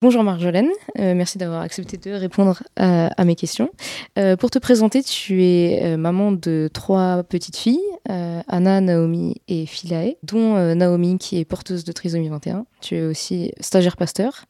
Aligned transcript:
Bonjour 0.00 0.22
Marjolaine, 0.22 0.70
euh, 1.00 1.12
merci 1.12 1.38
d'avoir 1.38 1.60
accepté 1.60 1.96
de 1.96 2.12
répondre 2.12 2.62
à, 2.76 3.24
mes 3.24 3.34
questions. 3.34 3.68
Euh, 4.16 4.36
pour 4.36 4.48
te 4.48 4.60
présenter, 4.60 5.02
tu 5.02 5.42
es 5.42 5.80
euh, 5.82 5.96
maman 5.96 6.30
de 6.30 6.70
trois 6.72 7.24
petites 7.24 7.56
filles, 7.56 7.82
Anna, 8.08 8.80
Naomi 8.80 9.42
et 9.48 9.66
Philae, 9.66 10.14
dont 10.22 10.54
Naomi 10.76 11.18
qui 11.18 11.40
est 11.40 11.44
porteuse 11.44 11.82
de 11.82 11.90
trisomie 11.90 12.28
21. 12.28 12.64
Tu 12.80 12.94
es 12.94 13.02
aussi 13.02 13.50
stagiaire 13.58 13.96
pasteur. 13.96 14.44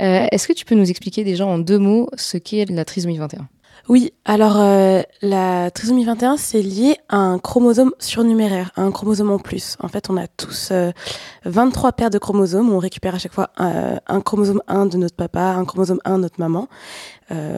Est-ce 0.00 0.48
que 0.48 0.52
tu 0.52 0.64
peux 0.64 0.74
nous 0.74 0.90
expliquer 0.90 1.22
déjà 1.22 1.46
en 1.46 1.58
deux 1.58 1.78
mots 1.78 2.08
ce 2.16 2.36
qu'est 2.36 2.68
la 2.68 2.84
trisomie 2.84 3.18
21 3.18 3.48
oui, 3.88 4.12
alors 4.26 4.58
euh, 4.58 5.00
la 5.22 5.70
trisomie 5.70 6.04
21, 6.04 6.36
c'est 6.36 6.60
lié 6.60 6.98
à 7.08 7.16
un 7.16 7.38
chromosome 7.38 7.92
surnuméraire, 7.98 8.70
à 8.76 8.82
un 8.82 8.90
chromosome 8.90 9.30
en 9.30 9.38
plus. 9.38 9.78
En 9.80 9.88
fait, 9.88 10.10
on 10.10 10.18
a 10.18 10.26
tous 10.26 10.72
23 11.46 11.88
euh, 11.88 11.92
paires 11.92 12.10
de 12.10 12.18
chromosomes, 12.18 12.70
on 12.70 12.78
récupère 12.78 13.14
à 13.14 13.18
chaque 13.18 13.32
fois 13.32 13.48
euh, 13.60 13.96
un 14.06 14.20
chromosome 14.20 14.60
1 14.68 14.86
de 14.86 14.98
notre 14.98 15.16
papa, 15.16 15.40
un 15.40 15.64
chromosome 15.64 16.00
1 16.04 16.18
de 16.18 16.22
notre 16.22 16.38
maman, 16.38 16.68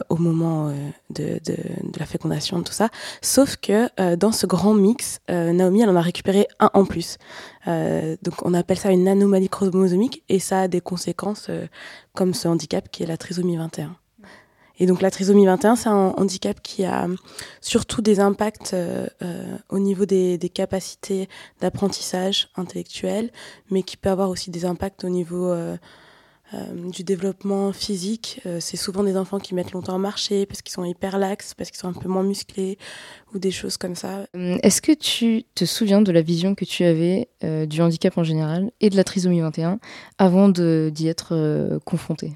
au 0.09 0.17
moment 0.17 0.73
de, 1.11 1.41
de, 1.45 1.57
de, 1.85 1.99
la 1.99 2.07
fécondation, 2.07 2.61
tout 2.63 2.73
ça. 2.73 2.91
Sauf 3.23 3.57
que 3.57 3.89
dans 4.17 4.33
ce 4.33 4.47
grand 4.47 4.75
mix, 4.75 5.21
Naomi, 5.29 5.83
elle 5.83 5.91
en 5.91 5.97
a 5.97 6.01
récupéré 6.01 6.49
un 6.59 6.71
en 6.75 6.85
plus. 6.85 7.19
donc 7.67 8.35
on 8.43 8.53
appelle 8.55 8.79
ça 8.79 8.91
une 8.91 9.07
anomalie 9.07 9.49
chromosomique 9.49 10.25
et 10.29 10.41
ça 10.41 10.63
a 10.63 10.69
des 10.69 10.81
conséquences 10.81 11.51
comme 12.15 12.35
ce 12.35 12.49
handicap 12.49 12.91
qui 12.91 13.05
est 13.05 13.07
la 13.07 13.17
trisomie 13.17 13.57
21. 13.57 13.95
Et 14.81 14.87
donc 14.87 15.03
la 15.03 15.11
trisomie 15.11 15.45
21, 15.45 15.77
c'est 15.77 15.91
un 15.91 16.15
handicap 16.17 16.61
qui 16.63 16.85
a 16.85 17.07
surtout 17.61 18.01
des 18.01 18.19
impacts 18.19 18.73
euh, 18.73 19.07
euh, 19.23 19.45
au 19.69 19.79
niveau 19.79 20.07
des, 20.07 20.39
capacités 20.53 21.29
d'apprentissage 21.61 22.49
intellectuel, 22.57 23.31
mais 23.71 23.83
qui 23.83 23.99
peut 23.99 24.09
avoir 24.09 24.31
aussi 24.31 24.51
des 24.51 24.65
impacts 24.65 25.05
au 25.05 25.11
niveau 25.11 25.53
euh, 25.53 25.77
du 26.93 27.05
développement 27.05 27.73
physique. 27.73 28.41
c'est 28.59 28.77
souvent 28.77 29.05
des 29.05 29.17
enfants 29.17 29.39
qui 29.39 29.55
mettent 29.55 29.71
longtemps 29.71 29.95
à 29.95 29.99
marcher 29.99 30.47
parce 30.47 30.63
qu'ils 30.63 30.73
sont 30.73 30.85
hyper 30.85 31.19
laxes, 31.19 31.55
parce 31.55 31.71
qu'ils 31.71 31.79
sont 31.79 31.89
un 31.89 31.93
peu 31.93 32.09
moins 32.09 32.25
musclés 32.25 32.77
ou 33.33 33.39
des 33.39 33.53
choses 33.53 33.77
comme 33.77 33.95
ça. 33.95 34.27
Est-ce 34.35 34.83
que 34.83 34.93
tu 34.93 35.45
te 35.55 35.65
souviens 35.65 36.03
de 36.03 36.11
la 36.11 36.23
vision 36.23 36.57
que 36.57 36.65
tu 36.65 36.83
avais 36.83 37.29
du 37.69 37.81
handicap 37.83 38.19
en 38.19 38.25
général 38.25 38.73
et 38.81 38.91
de 38.91 38.97
la 38.97 39.05
trisomie 39.05 39.41
21 39.41 39.79
avant 40.19 40.49
d'y 40.49 41.07
être 41.07 41.79
confronté 41.85 42.33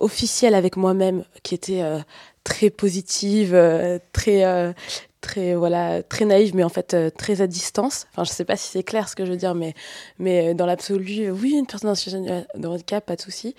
officielle 0.00 0.54
avec 0.54 0.76
moi-même 0.76 1.24
qui 1.42 1.54
était 1.54 1.82
euh, 1.82 2.00
très 2.42 2.70
positive, 2.70 3.54
euh, 3.54 3.98
très 4.12 4.44
euh, 4.44 4.72
très 5.20 5.54
voilà 5.54 6.02
très 6.02 6.24
naïve 6.24 6.56
mais 6.56 6.64
en 6.64 6.70
fait 6.70 6.96
très 7.16 7.42
à 7.42 7.46
distance. 7.46 8.06
Enfin 8.10 8.24
je 8.24 8.30
sais 8.30 8.46
pas 8.46 8.56
si 8.56 8.68
c'est 8.68 8.82
clair 8.82 9.08
ce 9.08 9.14
que 9.14 9.26
je 9.26 9.30
veux 9.30 9.36
dire 9.36 9.54
mais 9.54 9.74
mais 10.18 10.54
dans 10.54 10.64
l'absolu 10.66 11.30
oui 11.30 11.52
une 11.52 11.66
personne 11.66 11.90
en 11.90 11.94
situation 11.94 12.46
de 12.54 12.66
handicap 12.66 13.04
pas 13.04 13.16
de 13.16 13.20
souci. 13.20 13.54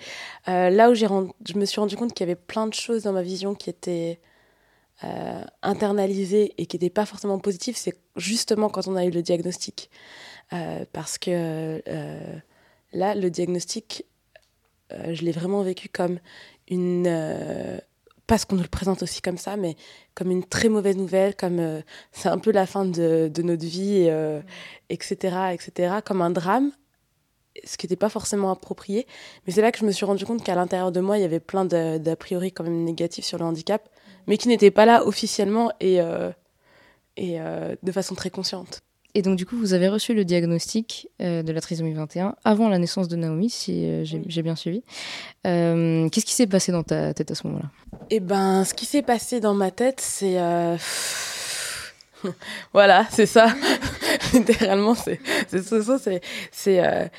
Là 0.46 0.90
où 0.90 0.94
j'ai 0.94 1.06
je 1.06 1.54
me 1.54 1.64
suis 1.64 1.80
rendu 1.80 1.96
compte 1.96 2.14
qu'il 2.14 2.26
y 2.26 2.30
avait 2.30 2.40
plein 2.40 2.66
de 2.66 2.74
choses 2.74 3.04
dans 3.04 3.12
ma 3.12 3.22
vision 3.22 3.54
qui 3.54 3.70
étaient 3.70 4.18
internalisées 5.62 6.52
et 6.58 6.66
qui 6.66 6.76
n'étaient 6.76 6.90
pas 6.90 7.06
forcément 7.06 7.38
positives 7.38 7.76
c'est 7.76 7.96
justement 8.16 8.68
quand 8.68 8.88
on 8.88 8.96
a 8.96 9.04
eu 9.04 9.10
le 9.10 9.22
diagnostic. 9.22 9.88
Parce 10.92 11.16
que 11.18 11.80
là 12.92 13.14
le 13.14 13.30
diagnostic 13.30 14.04
euh, 14.04 14.11
je 15.12 15.22
l'ai 15.22 15.32
vraiment 15.32 15.62
vécu 15.62 15.88
comme 15.88 16.18
une 16.68 17.06
euh, 17.06 17.78
parce 18.26 18.44
qu'on 18.44 18.56
nous 18.56 18.62
le 18.62 18.68
présente 18.68 19.02
aussi 19.02 19.20
comme 19.20 19.36
ça, 19.36 19.56
mais 19.56 19.76
comme 20.14 20.30
une 20.30 20.44
très 20.44 20.68
mauvaise 20.68 20.96
nouvelle, 20.96 21.34
comme 21.36 21.58
euh, 21.58 21.82
c'est 22.12 22.28
un 22.28 22.38
peu 22.38 22.50
la 22.52 22.66
fin 22.66 22.84
de, 22.84 23.30
notre 23.42 23.66
vie, 23.66 24.08
etc., 24.88 25.36
etc., 25.52 25.96
comme 26.04 26.22
un 26.22 26.30
drame, 26.30 26.70
ce 27.64 27.76
qui 27.76 27.86
n'était 27.86 27.96
pas 27.96 28.08
forcément 28.08 28.50
approprié. 28.50 29.06
Mais 29.46 29.52
c'est 29.52 29.60
là 29.60 29.70
que 29.72 29.78
je 29.78 29.84
me 29.84 29.92
suis 29.92 30.06
rendu 30.06 30.24
compte 30.24 30.42
qu'à 30.42 30.54
l'intérieur 30.54 30.92
de 30.92 31.00
moi, 31.00 31.18
il 31.18 31.22
y 31.22 31.24
avait 31.24 31.40
plein 31.40 31.64
d'a 31.64 32.16
priori 32.16 32.52
quand 32.52 32.64
même 32.64 32.84
négatifs 32.84 33.24
sur 33.24 33.38
le 33.38 33.44
handicap, 33.44 33.88
mais 34.26 34.38
qui 34.38 34.48
n'étaient 34.48 34.70
pas 34.70 34.86
là 34.86 35.04
officiellement 35.06 35.72
et 35.80 35.98
de 37.18 37.92
façon 37.92 38.14
très 38.14 38.30
consciente. 38.30 38.82
Et 39.14 39.20
donc, 39.20 39.36
du 39.36 39.44
coup, 39.44 39.58
vous 39.58 39.74
avez 39.74 39.88
reçu 39.88 40.14
le 40.14 40.24
diagnostic 40.24 41.08
euh, 41.20 41.42
de 41.42 41.52
la 41.52 41.60
trisomie 41.60 41.92
21 41.92 42.34
avant 42.44 42.70
la 42.70 42.78
naissance 42.78 43.08
de 43.08 43.16
Naomi, 43.16 43.50
si 43.50 43.84
euh, 43.84 44.04
j'ai 44.04 44.42
bien 44.42 44.56
suivi. 44.56 44.82
Euh, 45.46 46.08
qu'est-ce 46.08 46.24
qui 46.24 46.32
s'est 46.32 46.46
passé 46.46 46.72
dans 46.72 46.82
ta 46.82 47.12
tête 47.12 47.30
à 47.30 47.34
ce 47.34 47.46
moment-là? 47.46 47.70
Eh 48.08 48.20
ben, 48.20 48.64
ce 48.64 48.72
qui 48.72 48.86
s'est 48.86 49.02
passé 49.02 49.40
dans 49.40 49.52
ma 49.52 49.70
tête, 49.70 50.00
c'est. 50.00 50.38
voilà, 52.72 53.06
c'est 53.10 53.26
ça. 53.26 53.54
Littéralement, 54.32 54.94
c'est 54.94 55.20
ça. 55.62 55.98
C'est. 55.98 57.10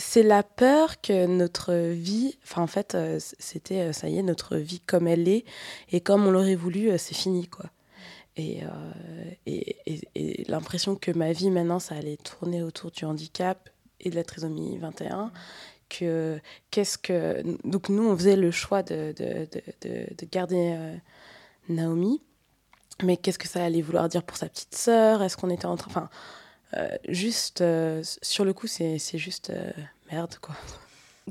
C'est 0.00 0.22
la 0.22 0.44
peur 0.44 1.00
que 1.00 1.26
notre 1.26 1.74
vie, 1.74 2.38
enfin 2.44 2.62
en 2.62 2.68
fait, 2.68 2.96
c'était, 3.40 3.92
ça 3.92 4.08
y 4.08 4.16
est, 4.16 4.22
notre 4.22 4.56
vie 4.56 4.78
comme 4.78 5.08
elle 5.08 5.26
est, 5.26 5.44
et 5.90 6.00
comme 6.00 6.24
on 6.24 6.30
l'aurait 6.30 6.54
voulu, 6.54 6.92
c'est 6.98 7.16
fini, 7.16 7.48
quoi. 7.48 7.64
Euh, 8.38 9.30
et, 9.46 10.44
l'impression 10.48 10.96
que 10.96 11.10
ma 11.10 11.32
vie 11.32 11.50
maintenant, 11.50 11.78
ça 11.78 11.94
allait 11.94 12.16
tourner 12.16 12.62
autour 12.62 12.90
du 12.90 13.04
handicap 13.04 13.68
et 14.00 14.10
de 14.10 14.14
la 14.14 14.24
trisomie 14.24 14.78
21. 14.78 15.32
Que, 15.88 16.38
qu'est-ce 16.70 16.98
que... 16.98 17.42
Donc 17.66 17.88
nous, 17.88 18.08
on 18.08 18.16
faisait 18.16 18.36
le 18.36 18.50
choix 18.50 18.82
de, 18.82 19.14
de, 19.16 19.48
de, 19.82 20.14
de 20.14 20.26
garder 20.30 20.74
euh, 20.76 20.96
Naomi. 21.68 22.20
Mais 23.02 23.16
qu'est-ce 23.16 23.38
que 23.38 23.48
ça 23.48 23.64
allait 23.64 23.82
vouloir 23.82 24.08
dire 24.08 24.22
pour 24.22 24.36
sa 24.36 24.48
petite 24.48 24.74
sœur? 24.74 25.22
Est-ce 25.22 25.36
qu'on 25.36 25.50
était 25.50 25.66
en 25.66 25.76
train... 25.76 25.90
Enfin, 25.90 26.10
euh, 26.74 26.88
juste, 27.08 27.64
sur 28.22 28.44
le 28.44 28.52
coup, 28.52 28.66
c'est, 28.66 28.98
c'est 28.98 29.18
juste 29.18 29.52
merde, 30.10 30.36
quoi. 30.40 30.54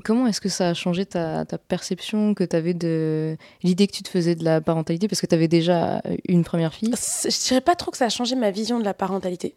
Comment 0.04 0.26
est-ce 0.26 0.40
que 0.40 0.48
ça 0.48 0.68
a 0.70 0.74
changé 0.74 1.06
ta, 1.06 1.44
perception 1.68 2.34
que 2.34 2.44
tu 2.44 2.56
avais 2.56 2.74
de 2.74 3.36
l'idée 3.62 3.86
que 3.86 3.92
tu 3.92 4.02
te 4.02 4.08
faisais 4.08 4.34
de 4.34 4.44
la 4.44 4.60
parentalité? 4.60 5.08
Parce 5.08 5.20
que 5.20 5.26
tu 5.26 5.34
avais 5.34 5.48
déjà 5.48 6.02
une 6.28 6.44
première 6.44 6.74
fille. 6.74 6.90
Je 6.92 7.48
dirais 7.48 7.60
pas 7.60 7.74
trop 7.74 7.90
que 7.90 7.96
ça 7.96 8.06
a 8.06 8.10
changé 8.10 8.36
ma 8.36 8.50
vision 8.50 8.78
de 8.78 8.84
la 8.84 8.94
parentalité, 8.94 9.54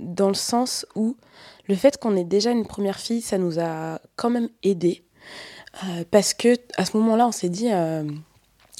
dans 0.00 0.28
le 0.28 0.34
sens 0.34 0.86
où 0.94 1.16
le 1.68 1.74
fait 1.74 1.98
qu'on 1.98 2.16
ait 2.16 2.24
déjà 2.24 2.50
une 2.50 2.66
première 2.66 2.98
fille, 2.98 3.20
ça 3.20 3.38
nous 3.38 3.58
a 3.58 4.00
quand 4.16 4.30
même 4.30 4.48
aidé. 4.62 5.02
Euh, 5.84 6.04
parce 6.10 6.32
que 6.32 6.56
à 6.76 6.84
ce 6.84 6.96
moment-là, 6.96 7.26
on 7.26 7.32
s'est 7.32 7.48
dit. 7.48 7.68
Euh, 7.70 8.04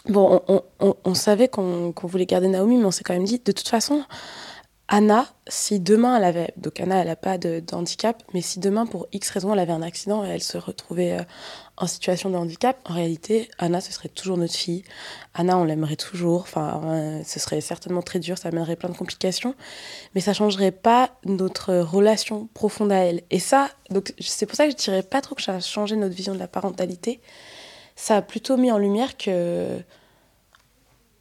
bon, 0.09 0.41
on, 0.81 1.15
savait 1.15 1.49
qu'on 1.49 1.93
voulait 2.03 2.27
garder 2.27 2.49
Naomi, 2.49 2.79
mais 2.79 2.85
on 2.85 2.91
s'est 2.91 3.05
quand 3.05 3.15
même 3.15 3.25
dit, 3.25 3.41
de 3.45 3.53
toute 3.53 3.69
façon, 3.69 4.03
Anna, 4.89 5.27
si 5.49 5.81
demain 5.81 6.17
elle 6.17 6.25
avait, 6.25 6.55
donc 6.57 6.79
Anna 6.79 7.01
elle 7.01 7.09
n'a 7.09 7.17
pas 7.17 7.39
de, 7.39 7.61
handicap, 7.73 8.23
mais 8.33 8.41
si 8.41 8.61
demain 8.61 8.87
pour 8.87 9.09
X 9.13 9.31
raison 9.31 9.53
elle 9.53 9.59
avait 9.59 9.73
un 9.73 9.83
accident 9.83 10.25
et 10.25 10.29
elle 10.29 10.43
se 10.43 10.59
retrouvait 10.59 11.19
euh, 11.19 11.23
en 11.77 11.89
situation 11.89 12.31
de 12.31 12.37
handicap, 12.37 12.79
en 12.85 12.95
réalité 12.95 13.51
Anna 13.59 13.81
ce 13.81 13.93
serait 13.93 14.09
toujours 14.09 14.37
notre 14.37 14.55
fille. 14.55 14.85
Anna 15.35 15.59
on 15.59 15.65
l'aimerait 15.65 15.97
toujours, 15.97 16.43
enfin 16.43 16.81
euh, 16.85 17.23
ce 17.25 17.41
serait 17.41 17.61
certainement 17.61 18.03
très 18.03 18.21
dur, 18.21 18.39
ça 18.39 18.51
amènerait 18.51 18.77
plein 18.77 18.89
de 18.89 18.97
complications, 18.97 19.57
mais 20.15 20.21
ça 20.21 20.33
changerait 20.33 20.71
pas 20.71 21.11
notre 21.25 21.75
relation 21.75 22.49
profonde 22.55 22.93
à 22.93 22.99
elle. 22.99 23.23
Et 23.31 23.41
ça, 23.41 23.69
donc 23.91 24.15
c'est 24.21 24.47
pour 24.47 24.55
ça 24.55 24.67
que 24.67 24.71
je 24.71 24.77
dirais 24.77 25.03
pas 25.03 25.21
trop 25.21 25.35
que 25.35 25.43
ça 25.43 25.55
a 25.55 25.61
changé 25.61 25.97
notre 25.97 26.15
vision 26.15 26.33
de 26.33 26.39
la 26.39 26.49
parentalité. 26.49 27.21
Ça 27.97 28.19
a 28.19 28.23
plutôt 28.23 28.57
mis 28.57 28.71
en 28.71 28.79
lumière 28.79 29.17
que 29.17 29.83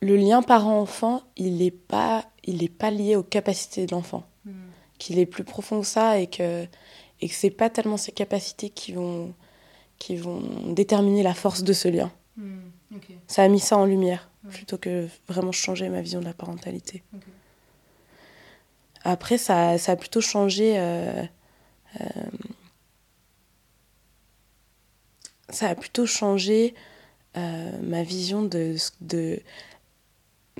le 0.05 0.15
lien 0.17 0.41
parent-enfant, 0.41 1.23
il 1.35 1.57
n'est 1.57 1.71
pas, 1.71 2.25
il 2.45 2.69
pas 2.71 2.91
lié 2.91 3.15
aux 3.15 3.23
capacités 3.23 3.85
de 3.85 3.91
l'enfant. 3.91 4.23
Hmm. 4.45 4.51
Qu'il 4.97 5.19
est 5.19 5.25
plus 5.25 5.43
profond 5.43 5.81
que 5.81 5.87
ça 5.87 6.19
et 6.19 6.27
que, 6.27 6.65
et 7.21 7.27
que 7.27 7.35
c'est 7.35 7.49
pas 7.49 7.69
tellement 7.69 7.97
ces 7.97 8.11
capacités 8.11 8.69
qui 8.69 8.93
vont, 8.93 9.33
qui 9.99 10.15
vont 10.15 10.41
déterminer 10.73 11.23
la 11.23 11.33
force 11.33 11.63
de 11.63 11.73
ce 11.73 11.87
lien. 11.87 12.11
Hmm. 12.37 12.59
Ça 13.27 13.43
a 13.43 13.47
mis 13.47 13.59
ça 13.59 13.77
en 13.77 13.85
lumière, 13.85 14.29
plutôt 14.49 14.77
que 14.77 15.07
vraiment 15.27 15.51
changer 15.51 15.89
ma 15.89 16.01
vision 16.01 16.19
de 16.19 16.25
la 16.25 16.33
parentalité. 16.33 17.03
Après, 19.03 19.37
ça, 19.37 19.77
ça, 19.77 19.93
a 19.93 19.95
plutôt 19.95 20.21
changé. 20.21 20.75
Euh, 20.77 21.23
euh, 22.01 22.05
ça 25.49 25.69
a 25.69 25.75
plutôt 25.75 26.05
changé 26.05 26.73
euh, 27.37 27.71
ma 27.83 28.03
vision 28.03 28.43
de, 28.43 28.75
de, 29.01 29.39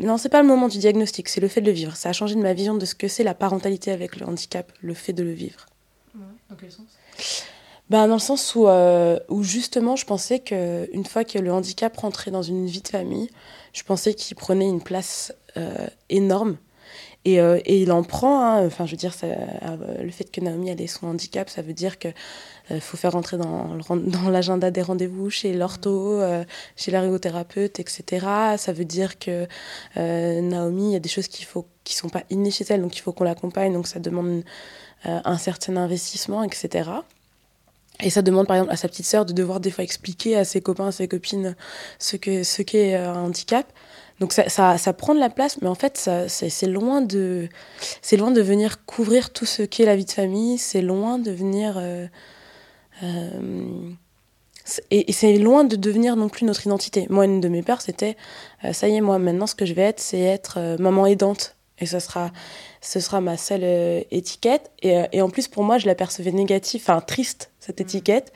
non, 0.01 0.18
c'est 0.18 0.30
pas 0.30 0.42
le 0.42 0.47
moment 0.47 0.68
du 0.68 0.77
diagnostic, 0.77 1.30
c'est 1.30 1.42
le 1.42 1.47
fait 1.47 1.62
de 1.62 1.68
le 1.68 1.71
vivre. 1.71 1.95
Ça 1.95 2.09
a 2.09 2.13
changé 2.13 2.36
de 2.36 2.42
ma 2.42 2.53
vision 2.53 2.75
de 2.75 2.86
ce 2.86 2.95
que 2.95 3.07
c'est 3.07 3.24
la 3.24 3.33
parentalité 3.33 3.92
avec 3.92 4.18
le 4.18 4.27
handicap, 4.27 4.71
le 4.81 4.94
fait 4.94 5.13
de 5.13 5.24
le 5.24 5.31
vivre. 5.31 5.65
dans 6.13 6.56
quel 6.59 6.71
sens? 6.71 6.86
Ben, 7.89 8.07
Dans 8.07 8.15
le 8.15 8.19
sens 8.19 8.56
où, 8.56 8.68
euh, 8.68 9.19
où 9.30 9.44
justement, 9.44 9.95
je 9.95 10.06
pensais 10.06 10.39
qu'une 10.39 11.06
fois 11.06 11.24
que 11.24 11.39
le 11.39 11.51
handicap 11.51 11.95
rentrait 11.95 12.31
dans 12.31 12.42
une 12.42 12.65
vie 12.65 12.81
de 12.81 12.88
famille, 12.88 13.30
je 13.74 13.83
pensais 13.83 14.13
qu'il 14.13 14.36
prenait 14.36 14.68
une 14.68 14.81
place 14.81 15.33
euh, 15.56 15.88
énorme 16.09 16.57
Et, 17.25 17.42
euh, 17.42 17.60
et 17.66 17.81
il 17.81 17.92
en 17.92 18.04
prend. 18.04 18.42
Hein. 18.42 18.66
Enfin, 18.66 18.86
je 18.86 18.92
veux 18.92 18.98
dire, 18.98 19.13
ça, 19.13 19.27
le 20.01 20.12
fait 20.12 20.25
que 20.31 20.42
Naomi 20.42 20.69
ait 20.69 20.88
son 20.88 21.07
handicap, 21.07 21.50
ça 21.50 21.62
veut 21.62 21.74
dire 21.74 22.00
que 22.00 22.10
faut 22.80 22.98
faire 22.98 23.12
rentrer 23.12 23.38
dans, 23.38 23.77
l'agenda 24.30 24.72
des 24.72 24.81
rendez-vous 24.81 25.30
chez 25.30 25.54
l'ortho, 25.54 26.19
chez 26.75 26.92
l'ergothérapeute, 26.92 27.80
etc. 27.80 28.25
Ça 28.57 28.74
veut 28.74 28.86
dire 28.86 29.19
que 29.19 29.48
Naomi, 29.95 30.89
il 30.89 30.94
y 30.94 30.95
a 30.95 31.00
des 31.00 31.10
choses 31.10 31.27
qu'il 31.27 31.45
faut 31.45 31.68
qui 31.83 31.94
sont 31.95 32.10
pas 32.10 32.24
innées 32.31 32.50
chez 32.50 32.66
elle, 32.69 32.81
donc 32.81 32.98
il 32.98 33.01
faut 33.01 33.12
qu'on 33.12 33.24
l'accompagne, 33.24 33.74
donc 33.74 33.88
ça 33.88 34.00
demande 34.00 34.44
un 35.04 35.38
certain 35.38 35.77
investissement, 35.77 36.42
etc. 36.44 36.89
Et 38.01 38.10
ça 38.10 38.22
demande 38.22 38.48
par 38.48 38.57
exemple 38.57 38.74
à 38.74 38.75
sa 38.75 38.88
petite 38.88 39.06
sœur 39.06 39.25
de 39.25 39.33
devoir 39.33 39.60
des 39.60 39.72
fois 39.72 39.83
expliquer 39.83 40.36
à 40.36 40.44
ses 40.44 40.62
copains, 40.62 40.88
à 40.88 40.92
ses 40.92 41.07
copines 41.07 41.56
ce 42.00 42.18
qu'est 42.18 42.95
un 42.95 43.16
handicap. 43.16 43.66
Donc 44.19 44.31
ça, 44.31 44.47
ça, 44.47 44.77
ça, 44.77 44.94
prend 44.94 45.13
de 45.13 45.19
la 45.19 45.29
place, 45.29 45.62
mais 45.62 45.67
en 45.67 45.75
fait, 45.75 46.09
c'est 46.27 46.67
loin, 46.67 47.01
de, 47.01 47.50
loin 48.13 48.31
de 48.31 48.41
venir 48.41 48.85
couvrir 48.85 49.31
tout 49.31 49.45
ce 49.45 49.62
qu'est 49.62 49.85
la 49.85 49.95
vie 49.95 50.06
de 50.06 50.12
famille, 50.12 50.57
c'est 50.57 50.81
loin 50.81 51.19
de 51.19 51.31
venir... 51.31 51.75
Euh, 51.77 52.07
euh, 53.03 53.89
et, 54.89 55.12
c'est 55.12 55.38
loin 55.38 55.63
de 55.63 55.75
devenir 55.75 56.15
non 56.15 56.29
plus 56.29 56.45
notre 56.45 56.65
identité. 56.65 57.07
Moi, 57.09 57.25
une 57.25 57.41
de 57.41 57.50
mes 57.50 57.62
peurs, 57.62 57.81
c'était, 57.81 58.15
euh, 58.63 58.71
ça 58.73 58.88
y 58.88 58.95
est, 58.95 59.01
moi, 59.01 59.19
maintenant, 59.19 59.47
ce 59.47 59.56
que 59.56 59.65
je 59.65 59.73
vais 59.73 59.83
être, 59.83 60.00
c'est 60.00 60.21
être 60.21 60.77
maman 60.79 61.06
aidante. 61.06 61.56
Et 61.79 61.85
ce 61.85 62.00
sera, 62.00 62.31
ce 62.79 63.01
sera 63.01 63.19
ma 63.19 63.35
seule 63.35 64.06
étiquette. 64.12 64.71
Et, 64.81 65.03
et, 65.12 65.21
en 65.21 65.29
plus, 65.29 65.50
pour 65.50 65.63
moi, 65.63 65.77
je 65.77 65.88
la 65.88 65.94
percevais 65.94 66.31
négative, 66.31 66.81
enfin 66.81 67.01
triste, 67.01 67.51
cette 67.59 67.79
mmh. 67.79 67.83
étiquette. 67.83 68.33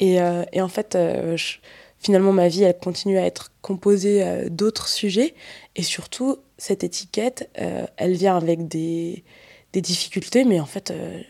Et, 0.00 0.18
et 0.52 0.60
en 0.60 0.68
fait, 0.68 0.98
je, 1.36 1.58
finalement 2.00 2.32
ma 2.32 2.48
vie 2.48 2.62
elle 2.62 2.78
continue 2.78 3.18
à 3.18 3.26
être 3.26 3.52
composée 3.62 4.24
euh, 4.24 4.48
d'autres 4.48 4.88
sujets 4.88 5.34
et 5.76 5.82
surtout 5.82 6.38
cette 6.58 6.82
étiquette 6.82 7.48
euh, 7.60 7.86
elle 7.96 8.14
vient 8.14 8.36
avec 8.36 8.66
des, 8.66 9.22
des, 9.72 9.80
difficultés 9.80 10.44
mais 10.44 10.58
en 10.58 10.66
fait 10.66 10.90
euh, 10.90 11.20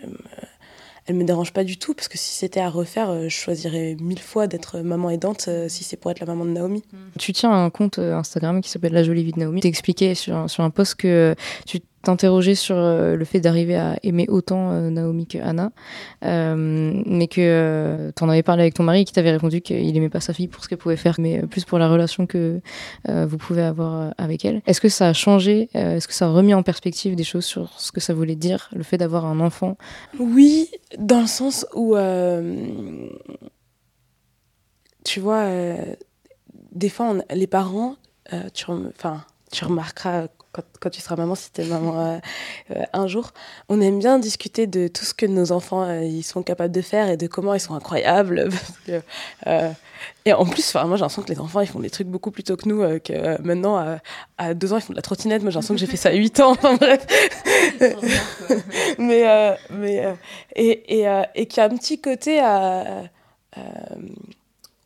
elle 1.07 1.17
me 1.17 1.25
dérange 1.25 1.53
pas 1.53 1.65
du 1.65 1.77
tout 1.77 1.95
parce 1.95 2.09
que 2.09 2.17
si 2.17 2.33
c'était 2.35 2.61
à 2.61 2.71
refaire 2.71 3.29
je 3.29 3.35
choisirais 3.35 3.97
mille 4.01 4.21
fois 4.21 4.47
d'être 4.47 4.79
maman 4.79 5.11
aidante 5.11 5.49
si 5.69 5.83
c'est 5.83 5.97
pour 5.97 6.11
être 6.13 6.21
la 6.21 6.27
maman 6.27 6.45
de 6.45 6.51
Naomi. 6.51 6.85
Tu 7.19 7.33
tiens 7.33 7.51
un 7.51 7.71
compte 7.71 7.99
Instagram 7.99 8.61
qui 8.61 8.71
s'appelle 8.71 8.93
La 8.93 9.03
Jolie 9.03 9.25
Vie 9.25 9.33
de 9.33 9.41
Naomi. 9.41 9.61
T'expliquais 9.61 10.15
sur, 10.15 10.49
sur 10.49 10.63
un 10.63 10.71
post 10.71 10.95
que 10.95 11.35
tu 11.67 11.81
t'interroger 12.03 12.55
sur 12.55 12.77
euh, 12.77 13.17
le 13.17 13.25
fait 13.25 13.41
d'arriver 13.41 13.77
à 13.77 13.97
aimer 14.03 14.27
autant 14.29 14.71
euh, 14.71 14.91
Naomi 14.91 15.27
que 15.27 15.39
Anna, 15.39 15.71
euh, 16.25 17.03
mais 17.05 17.29
que 17.29 18.11
tu 18.17 18.25
en 18.25 18.29
avais 18.29 18.43
parlé 18.43 18.63
avec 18.63 18.75
ton 18.75 18.85
mari 18.85 19.05
qui 19.05 19.13
t'avait 19.13 19.33
répondu 19.33 19.61
qu'il 19.61 19.97
aimait 19.97 20.09
pas 20.09 20.21
sa 20.21 20.33
fille 20.33 20.49
pour 20.49 20.65
ce 20.65 20.69
qu'elle 20.69 20.79
pouvait 20.79 20.97
faire, 20.97 21.17
mais 21.19 21.43
plus 21.47 21.65
pour 21.65 21.79
la 21.79 21.89
relation 21.89 22.27
que 22.27 22.61
vous 23.07 23.37
pouvez 23.37 23.63
avoir 23.63 24.15
avec 24.19 24.45
elle. 24.45 24.63
Est-ce 24.67 24.81
que 24.81 24.89
ça 24.89 25.09
a 25.09 25.13
changé 25.13 25.69
Est-ce 25.75 26.09
que 26.09 26.15
ça 26.15 26.27
a 26.27 26.31
remis 26.31 26.55
en 26.55 26.63
perspective 26.63 27.15
des 27.15 27.25
choses 27.25 27.45
sur 27.45 27.79
ce 27.79 27.93
que 27.93 28.01
ça 28.01 28.15
voulait 28.15 28.37
dire, 28.37 28.71
le 28.75 28.83
fait 28.83 28.97
d'avoir 28.97 29.27
un 29.27 29.41
enfant? 29.41 29.77
Oui, 30.19 30.71
dans 30.99 31.21
le 31.21 31.27
sens 31.27 31.67
où, 31.75 31.97
tu 35.05 35.21
vois, 35.21 35.47
des 36.73 36.89
fois, 36.89 37.15
les 37.35 37.47
parents, 37.47 37.97
tu, 38.55 38.67
tu 39.53 39.65
remarqueras 39.65 40.29
quand, 40.53 40.91
tu 40.91 41.01
seras 41.01 41.17
maman, 41.17 41.35
si 41.35 41.53
tu 41.53 41.61
es 41.61 41.65
maman 41.65 42.01
euh, 42.01 42.19
euh, 42.73 42.83
un 42.93 43.07
jour, 43.07 43.31
on 43.69 43.81
aime 43.81 43.99
bien 44.01 44.19
discuter 44.19 44.67
de 44.67 44.89
tout 44.89 45.05
ce 45.05 45.15
que 45.15 45.27
nos 45.27 45.53
enfants 45.53 45.83
euh, 45.83 46.03
ils 46.03 46.25
sont 46.25 46.43
capables 46.43 46.73
de 46.73 46.81
faire 46.81 47.09
et 47.09 47.17
de 47.17 47.27
comment 47.27 47.55
ils 47.55 47.61
sont 47.61 47.75
incroyables. 47.75 48.49
et 50.27 50.33
en 50.33 50.45
plus, 50.45 50.75
moi 50.75 50.85
j'ai 50.85 50.91
l'impression 50.91 51.23
que 51.23 51.33
les 51.33 51.41
enfants 51.41 51.61
ils 51.61 51.69
font 51.69 51.79
des 51.79 51.91
trucs 51.91 52.09
beaucoup 52.09 52.33
plus 52.33 52.43
tôt 52.43 52.57
que 52.57 52.69
nous, 52.69 52.81
que 53.01 53.41
maintenant 53.43 53.99
à, 54.39 54.55
deux 54.55 54.73
ans 54.73 54.79
ils 54.79 54.83
font 54.83 54.93
de 54.93 54.99
la 54.99 55.03
trottinette. 55.03 55.43
Moi 55.43 55.51
j'ai 55.51 55.55
l'impression 55.55 55.75
que 55.75 55.81
j'ai 55.81 55.87
fait 55.87 55.97
ça 55.97 56.09
à 56.09 56.15
huit 56.15 56.41
ans. 56.41 56.51
Enfin 56.61 56.75
bref. 56.77 57.07
mais 58.99 59.57
mais 59.71 60.17
et, 60.57 61.01
et, 61.01 61.23
et 61.35 61.47
qu'il 61.47 61.59
y 61.59 61.61
a 61.61 61.67
un 61.67 61.77
petit 61.77 62.01
côté 62.01 62.41
à 62.41 63.05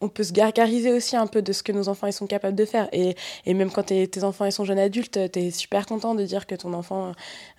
on 0.04 0.08
peut 0.08 0.22
se 0.22 0.32
gargariser 0.32 0.92
aussi 0.92 1.16
un 1.16 1.26
peu 1.26 1.40
de 1.40 1.52
ce 1.52 1.62
que 1.62 1.72
nos 1.72 1.88
enfants 1.88 2.06
ils 2.06 2.12
sont 2.12 2.26
capables 2.26 2.56
de 2.56 2.64
faire. 2.64 2.88
Et, 2.92 3.16
et 3.46 3.54
même 3.54 3.70
quand 3.70 3.84
tes 3.84 4.24
enfants 4.24 4.44
ils 4.44 4.52
sont 4.52 4.64
jeunes 4.64 4.78
adultes, 4.78 5.18
tu 5.32 5.38
es 5.38 5.50
super 5.50 5.86
content 5.86 6.14
de 6.14 6.22
dire 6.24 6.46
que 6.46 6.54
ton 6.54 6.72
enfant, 6.74 7.12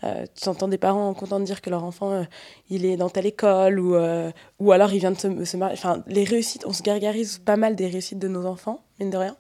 euh, 0.04 0.26
tu 0.40 0.48
entends 0.48 0.68
des 0.68 0.78
parents 0.78 1.14
contents 1.14 1.40
de 1.40 1.46
dire 1.46 1.62
que 1.62 1.70
leur 1.70 1.84
enfant 1.84 2.12
euh, 2.12 2.24
il 2.70 2.86
est 2.86 2.98
dans 2.98 3.10
telle 3.10 3.26
école 3.26 3.80
ou, 3.80 3.96
euh, 3.96 4.32
ou 4.60 4.72
alors 4.72 4.94
il 4.94 5.00
vient 5.00 5.12
de 5.12 5.18
se, 5.18 5.58
marier. 5.58 5.76
Enfin, 5.78 6.04
les 6.08 6.24
réussites, 6.24 6.66
on 6.66 6.74
se 6.74 6.84
gargarise 6.84 7.40
pas 7.40 7.58
mal 7.58 7.76
des 7.76 7.88
réussites 7.88 8.20
de 8.20 8.28
nos 8.28 8.46
enfants, 8.46 8.84
mine 9.00 9.10
de 9.10 9.18
rien. 9.18 9.36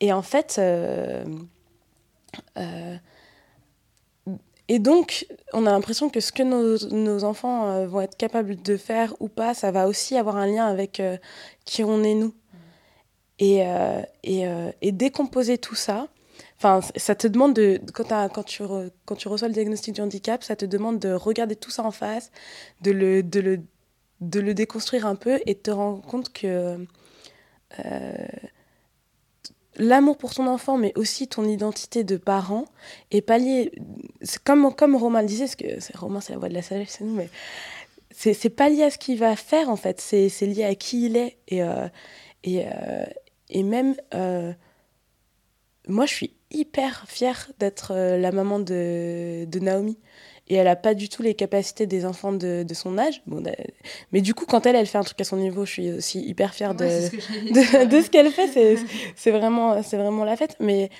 Et 0.00 0.12
en 0.12 0.22
fait, 0.22 0.60
et 4.68 4.78
donc, 4.80 5.26
on 5.52 5.64
a 5.66 5.70
l'impression 5.70 6.10
que 6.10 6.20
ce 6.20 6.32
que 6.32 6.42
nos, 6.42 7.24
enfants 7.24 7.68
euh, 7.68 7.86
vont 7.86 8.00
être 8.00 8.16
capables 8.16 8.60
de 8.60 8.76
faire 8.76 9.14
ou 9.20 9.28
pas, 9.28 9.54
ça 9.54 9.70
va 9.70 9.86
aussi 9.86 10.16
avoir 10.16 10.36
un 10.36 10.46
lien 10.46 10.66
avec 10.66 10.98
euh, 10.98 11.16
qui 11.64 11.84
on 11.84 12.02
est 12.02 12.14
nous. 12.14 12.34
Et, 13.38 13.66
euh, 13.66 14.00
et, 14.24 14.46
et, 14.80 14.92
décomposer 14.92 15.58
tout 15.58 15.74
ça, 15.74 16.08
ça 16.96 17.14
te 17.14 17.26
demande 17.26 17.52
de, 17.52 17.78
quand, 17.92 18.08
quand, 18.32 18.42
tu 18.44 18.62
quand 19.04 19.14
tu 19.14 19.28
reçois 19.28 19.48
le 19.48 19.52
diagnostic 19.54 19.94
du 19.94 20.00
handicap, 20.00 20.42
ça 20.42 20.56
te 20.56 20.64
demande 20.64 20.98
de 20.98 21.12
regarder 21.12 21.54
tout 21.54 21.70
ça 21.70 21.82
en 21.84 21.90
face, 21.90 22.30
de 22.80 22.92
le, 22.92 23.22
de 23.22 23.40
le, 23.40 23.60
de 24.22 24.40
le 24.40 24.54
déconstruire 24.54 25.04
un 25.06 25.16
peu 25.16 25.38
et 25.44 25.52
de 25.52 25.58
te 25.58 25.70
rendre 25.70 26.00
compte 26.00 26.32
que 26.32 26.78
l'amour 29.76 30.16
pour 30.16 30.34
ton 30.34 30.46
enfant, 30.46 30.76
mais 30.76 30.92
aussi 30.96 31.28
ton 31.28 31.44
identité 31.44 32.04
de 32.04 32.16
parent, 32.16 32.64
est 33.10 33.20
pallier. 33.20 33.72
Comme, 34.44 34.74
comme 34.74 34.96
Romain 34.96 35.22
le 35.22 35.28
disait, 35.28 35.44
parce 35.44 35.56
que 35.56 35.98
Romain, 35.98 36.20
c'est 36.20 36.32
la 36.32 36.38
voix 36.38 36.48
de 36.48 36.54
la 36.54 36.62
sagesse, 36.62 36.96
c'est 36.98 37.04
nous, 37.04 37.14
mais 37.14 37.28
c'est 38.10 38.50
pas 38.50 38.68
lié 38.68 38.84
à 38.84 38.90
ce 38.90 38.98
qu'il 38.98 39.18
va 39.18 39.36
faire, 39.36 39.68
en 39.68 39.76
fait. 39.76 40.00
C'est 40.00 40.46
lié 40.46 40.64
à 40.64 40.74
qui 40.74 41.06
il 41.06 41.16
est. 41.16 41.36
Et, 41.48 41.62
euh, 41.62 41.88
et, 42.44 42.64
euh, 42.66 43.04
et 43.50 43.62
même, 43.62 43.94
euh, 44.14 44.52
moi, 45.86 46.06
je 46.06 46.14
suis 46.14 46.32
hyper 46.50 47.04
fière 47.08 47.50
d'être 47.58 47.94
la 47.94 48.32
maman 48.32 48.58
de, 48.58 49.44
de 49.44 49.58
Naomi 49.58 49.98
et 50.48 50.54
elle 50.54 50.68
a 50.68 50.76
pas 50.76 50.94
du 50.94 51.08
tout 51.08 51.22
les 51.22 51.34
capacités 51.34 51.86
des 51.86 52.04
enfants 52.04 52.32
de, 52.32 52.62
de 52.62 52.74
son 52.74 52.98
âge. 52.98 53.20
Bon, 53.26 53.42
mais 54.12 54.20
du 54.20 54.32
coup, 54.32 54.46
quand 54.46 54.64
elle, 54.66 54.76
elle 54.76 54.86
fait 54.86 54.98
un 54.98 55.02
truc 55.02 55.20
à 55.20 55.24
son 55.24 55.36
niveau, 55.36 55.64
je 55.66 55.72
suis 55.72 55.92
aussi 55.92 56.20
hyper 56.20 56.54
fière 56.54 56.74
de, 56.74 56.84
de, 56.84 57.84
de, 57.86 58.00
ce 58.00 58.10
qu'elle 58.10 58.30
fait. 58.30 58.78
C'est 59.16 59.30
vraiment, 59.32 59.80
vraiment 59.80 60.24
la 60.24 60.36
fête. 60.36 60.56
Mais, 60.60 60.90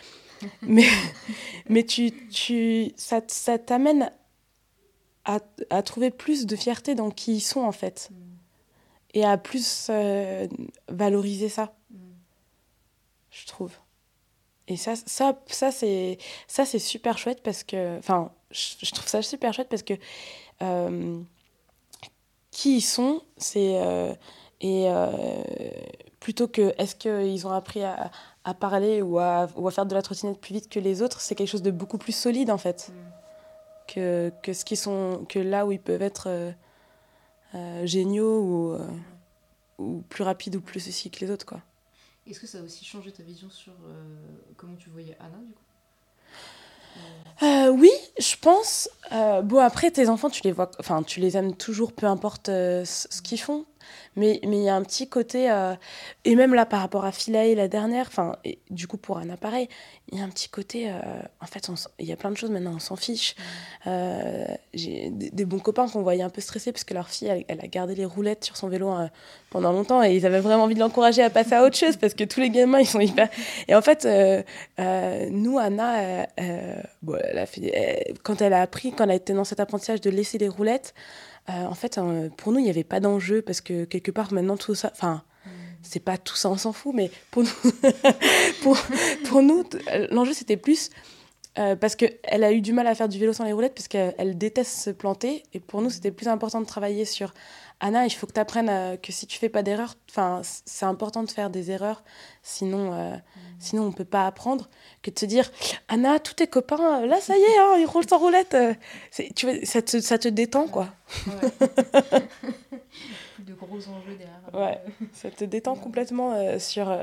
mais, 0.62 0.86
mais 1.68 1.84
tu, 1.84 2.10
tu, 2.28 2.92
ça, 2.96 3.20
ça 3.28 3.58
t'amène 3.58 4.10
à, 5.24 5.38
à, 5.70 5.82
trouver 5.82 6.10
plus 6.10 6.46
de 6.46 6.56
fierté 6.56 6.96
dans 6.96 7.10
qui 7.10 7.36
ils 7.36 7.40
sont, 7.40 7.60
en 7.60 7.72
fait. 7.72 8.10
Et 9.14 9.24
à 9.24 9.38
plus 9.38 9.86
euh, 9.90 10.48
valoriser 10.88 11.48
ça, 11.48 11.76
je 13.30 13.46
trouve. 13.46 13.72
Et 14.68 14.76
ça, 14.76 14.94
ça, 14.96 15.38
ça 15.46 15.70
c'est 15.70 16.78
super 16.80 17.16
chouette 17.16 17.42
parce 17.44 17.62
que, 17.62 17.96
enfin, 17.98 18.32
je, 18.50 18.90
trouve 18.92 19.08
ça 19.08 19.22
super 19.22 19.52
chouette 19.52 19.68
parce 19.68 19.82
que 19.82 19.94
euh, 20.62 21.20
qui 22.50 22.76
ils 22.76 22.82
sont, 22.82 23.22
c'est 23.36 23.80
euh, 23.82 24.14
et 24.60 24.86
euh, 24.88 25.42
plutôt 26.20 26.48
que 26.48 26.74
est-ce 26.78 26.96
qu'ils 26.96 27.46
ont 27.46 27.50
appris 27.50 27.82
à, 27.82 28.10
à 28.44 28.54
parler 28.54 29.02
ou 29.02 29.18
à, 29.18 29.48
ou 29.56 29.68
à, 29.68 29.70
faire 29.70 29.86
de 29.86 29.94
la 29.94 30.02
trottinette 30.02 30.40
plus 30.40 30.54
vite 30.54 30.68
que 30.68 30.80
les 30.80 31.02
autres, 31.02 31.20
c'est 31.20 31.34
quelque 31.34 31.48
chose 31.48 31.62
de 31.62 31.70
beaucoup 31.70 31.98
plus 31.98 32.14
solide 32.14 32.50
en 32.50 32.58
fait 32.58 32.90
mm. 32.90 33.92
que, 33.92 34.32
que 34.42 34.52
ce 34.52 34.64
qui 34.64 34.76
sont 34.76 35.26
que 35.28 35.38
là 35.38 35.66
où 35.66 35.72
ils 35.72 35.80
peuvent 35.80 36.02
être 36.02 36.54
géniaux 37.84 38.40
ou, 38.40 38.78
ou 39.78 40.02
plus 40.08 40.24
rapides 40.24 40.56
ou 40.56 40.60
plus 40.60 40.80
ceci 40.80 41.10
que 41.10 41.24
les 41.24 41.30
autres 41.30 41.46
quoi. 41.46 41.60
Est-ce 42.26 42.40
que 42.40 42.46
ça 42.46 42.58
a 42.58 42.62
aussi 42.62 42.84
changé 42.84 43.12
ta 43.12 43.22
vision 43.22 43.48
sur 43.50 43.72
comment 44.56 44.74
tu 44.76 44.90
voyais 44.90 45.16
Anna, 45.20 45.38
du 45.38 45.52
coup? 45.52 45.65
Euh, 47.42 47.68
oui, 47.68 47.90
je 48.18 48.34
pense. 48.40 48.88
Euh, 49.12 49.42
bon, 49.42 49.58
après, 49.58 49.90
tes 49.90 50.08
enfants, 50.08 50.30
tu 50.30 50.42
les 50.42 50.52
vois, 50.52 50.70
enfin, 50.80 51.02
tu 51.02 51.20
les 51.20 51.36
aimes 51.36 51.54
toujours, 51.54 51.92
peu 51.92 52.06
importe 52.06 52.46
ce 52.46 53.22
qu'ils 53.22 53.40
font. 53.40 53.66
Mais 54.16 54.40
il 54.42 54.54
y 54.54 54.68
a 54.68 54.74
un 54.74 54.82
petit 54.82 55.08
côté, 55.08 55.50
euh, 55.50 55.74
et 56.24 56.36
même 56.36 56.54
là 56.54 56.64
par 56.64 56.80
rapport 56.80 57.04
à 57.04 57.12
Philae 57.12 57.54
la 57.54 57.68
dernière, 57.68 58.06
enfin 58.08 58.36
du 58.70 58.86
coup 58.86 58.96
pour 58.96 59.18
Anna 59.18 59.36
pareil, 59.36 59.68
il 60.10 60.18
y 60.18 60.22
a 60.22 60.24
un 60.24 60.30
petit 60.30 60.48
côté, 60.48 60.88
euh, 60.88 60.94
en 61.42 61.46
fait 61.46 61.70
il 61.98 62.06
y 62.06 62.12
a 62.12 62.16
plein 62.16 62.30
de 62.30 62.36
choses 62.36 62.50
maintenant, 62.50 62.72
on 62.74 62.78
s'en 62.78 62.96
fiche. 62.96 63.34
Euh, 63.86 64.46
j'ai 64.72 65.10
des, 65.10 65.44
bons 65.44 65.58
copains 65.58 65.86
qu'on 65.86 66.02
voyait 66.02 66.22
un 66.22 66.30
peu 66.30 66.40
stressés 66.40 66.72
parce 66.72 66.84
que 66.84 66.94
leur 66.94 67.10
fille, 67.10 67.44
elle, 67.46 67.60
a 67.60 67.66
gardé 67.66 67.94
les 67.94 68.06
roulettes 68.06 68.42
sur 68.42 68.56
son 68.56 68.68
vélo 68.68 68.90
pendant 69.50 69.72
longtemps 69.72 70.02
et 70.02 70.16
ils 70.16 70.24
avaient 70.24 70.40
vraiment 70.40 70.64
envie 70.64 70.74
de 70.74 70.80
l'encourager 70.80 71.22
à 71.22 71.28
passer 71.28 71.54
à 71.54 71.62
autre 71.62 71.76
chose 71.76 71.98
parce 71.98 72.14
que 72.14 72.24
tous 72.24 72.40
les 72.40 72.50
gamins 72.50 72.80
ils 72.80 72.86
sont 72.86 73.00
hyper... 73.00 73.28
Et 73.68 73.74
en 73.74 73.82
fait, 73.82 74.08
nous, 75.30 75.58
Anna, 75.58 76.26
bon, 77.02 77.16
elle 77.22 77.38
a 77.38 77.46
fait, 77.46 78.14
quand 78.22 78.40
elle 78.40 78.54
a 78.54 78.62
appris, 78.62 78.92
quand 78.92 79.04
elle 79.04 79.10
a 79.10 79.14
été 79.14 79.34
dans 79.34 79.44
cet 79.44 79.60
apprentissage 79.60 80.00
de 80.00 80.10
laisser 80.10 80.38
les 80.38 80.48
roulettes, 80.48 80.94
en 81.48 81.74
fait, 81.74 81.98
hein, 81.98 82.28
pour 82.36 82.52
nous, 82.52 82.58
il 82.58 82.64
n'y 82.64 82.70
avait 82.70 82.84
pas 82.84 83.00
d'enjeu 83.00 83.42
parce 83.42 83.60
que 83.60 83.84
quelque 83.84 84.10
part, 84.10 84.32
maintenant, 84.32 84.56
tout 84.56 84.74
ça. 84.74 84.90
Enfin, 84.92 85.22
mm. 85.44 85.50
c'est 85.82 86.00
pas 86.00 86.18
tout 86.18 86.36
ça, 86.36 86.50
on 86.50 86.56
s'en 86.56 86.72
fout, 86.72 86.94
mais 86.94 87.10
pour 87.30 87.42
nous, 87.42 87.72
pour, 88.62 88.76
pour 89.28 89.42
nous 89.42 89.64
l'enjeu, 90.10 90.32
c'était 90.32 90.56
plus. 90.56 90.90
parce 91.54 91.96
qu'elle 91.96 92.44
a 92.44 92.52
eu 92.52 92.60
du 92.60 92.72
mal 92.72 92.86
à 92.86 92.94
faire 92.94 93.08
du 93.08 93.18
vélo 93.18 93.32
sans 93.32 93.44
les 93.44 93.52
roulettes 93.52 93.74
parce 93.74 93.88
qu'elle 93.88 94.38
déteste 94.38 94.76
se 94.76 94.90
planter. 94.90 95.44
Et 95.54 95.60
pour 95.60 95.82
nous, 95.82 95.90
c'était 95.90 96.10
plus 96.10 96.28
important 96.28 96.60
de 96.60 96.66
travailler 96.66 97.04
sur 97.04 97.32
Anna, 97.80 98.06
il 98.06 98.10
faut 98.10 98.26
que 98.26 98.32
tu 98.32 98.40
apprennes 98.40 98.98
que 99.00 99.12
si 99.12 99.26
tu 99.26 99.38
fais 99.38 99.50
pas 99.50 99.62
d'erreurs, 99.62 99.96
c'est 100.42 100.86
important 100.86 101.22
de 101.22 101.30
faire 101.30 101.50
des 101.50 101.70
erreurs, 101.70 102.02
sinon, 102.42 102.94
euh, 102.94 103.14
mm. 103.14 103.20
sinon 103.58 103.82
on 103.84 103.92
peut 103.92 104.06
pas 104.06 104.26
apprendre. 104.26 104.70
Que 105.02 105.10
de 105.10 105.14
te 105.14 105.26
dire, 105.26 105.50
Anna, 105.88 106.18
tous 106.18 106.34
tes 106.34 106.46
copains, 106.46 107.04
là 107.06 107.20
ça 107.20 107.36
y 107.36 107.40
est, 107.40 107.58
hein, 107.58 107.76
ils 107.78 107.84
roulent 107.86 108.08
sans 108.08 108.18
roulette. 108.18 108.54
Euh, 108.54 108.72
tu 109.34 109.66
ça, 109.66 109.82
te, 109.82 110.00
ça 110.00 110.18
te 110.18 110.28
détend, 110.28 110.68
quoi. 110.68 110.88
de 113.38 113.52
gros 113.52 113.76
enjeux 113.76 114.16
derrière. 114.16 114.40
Ouais, 114.54 114.80
ça 115.12 115.30
te 115.30 115.44
détend 115.44 115.76
complètement 115.76 116.32
euh, 116.32 116.58
sur, 116.58 116.96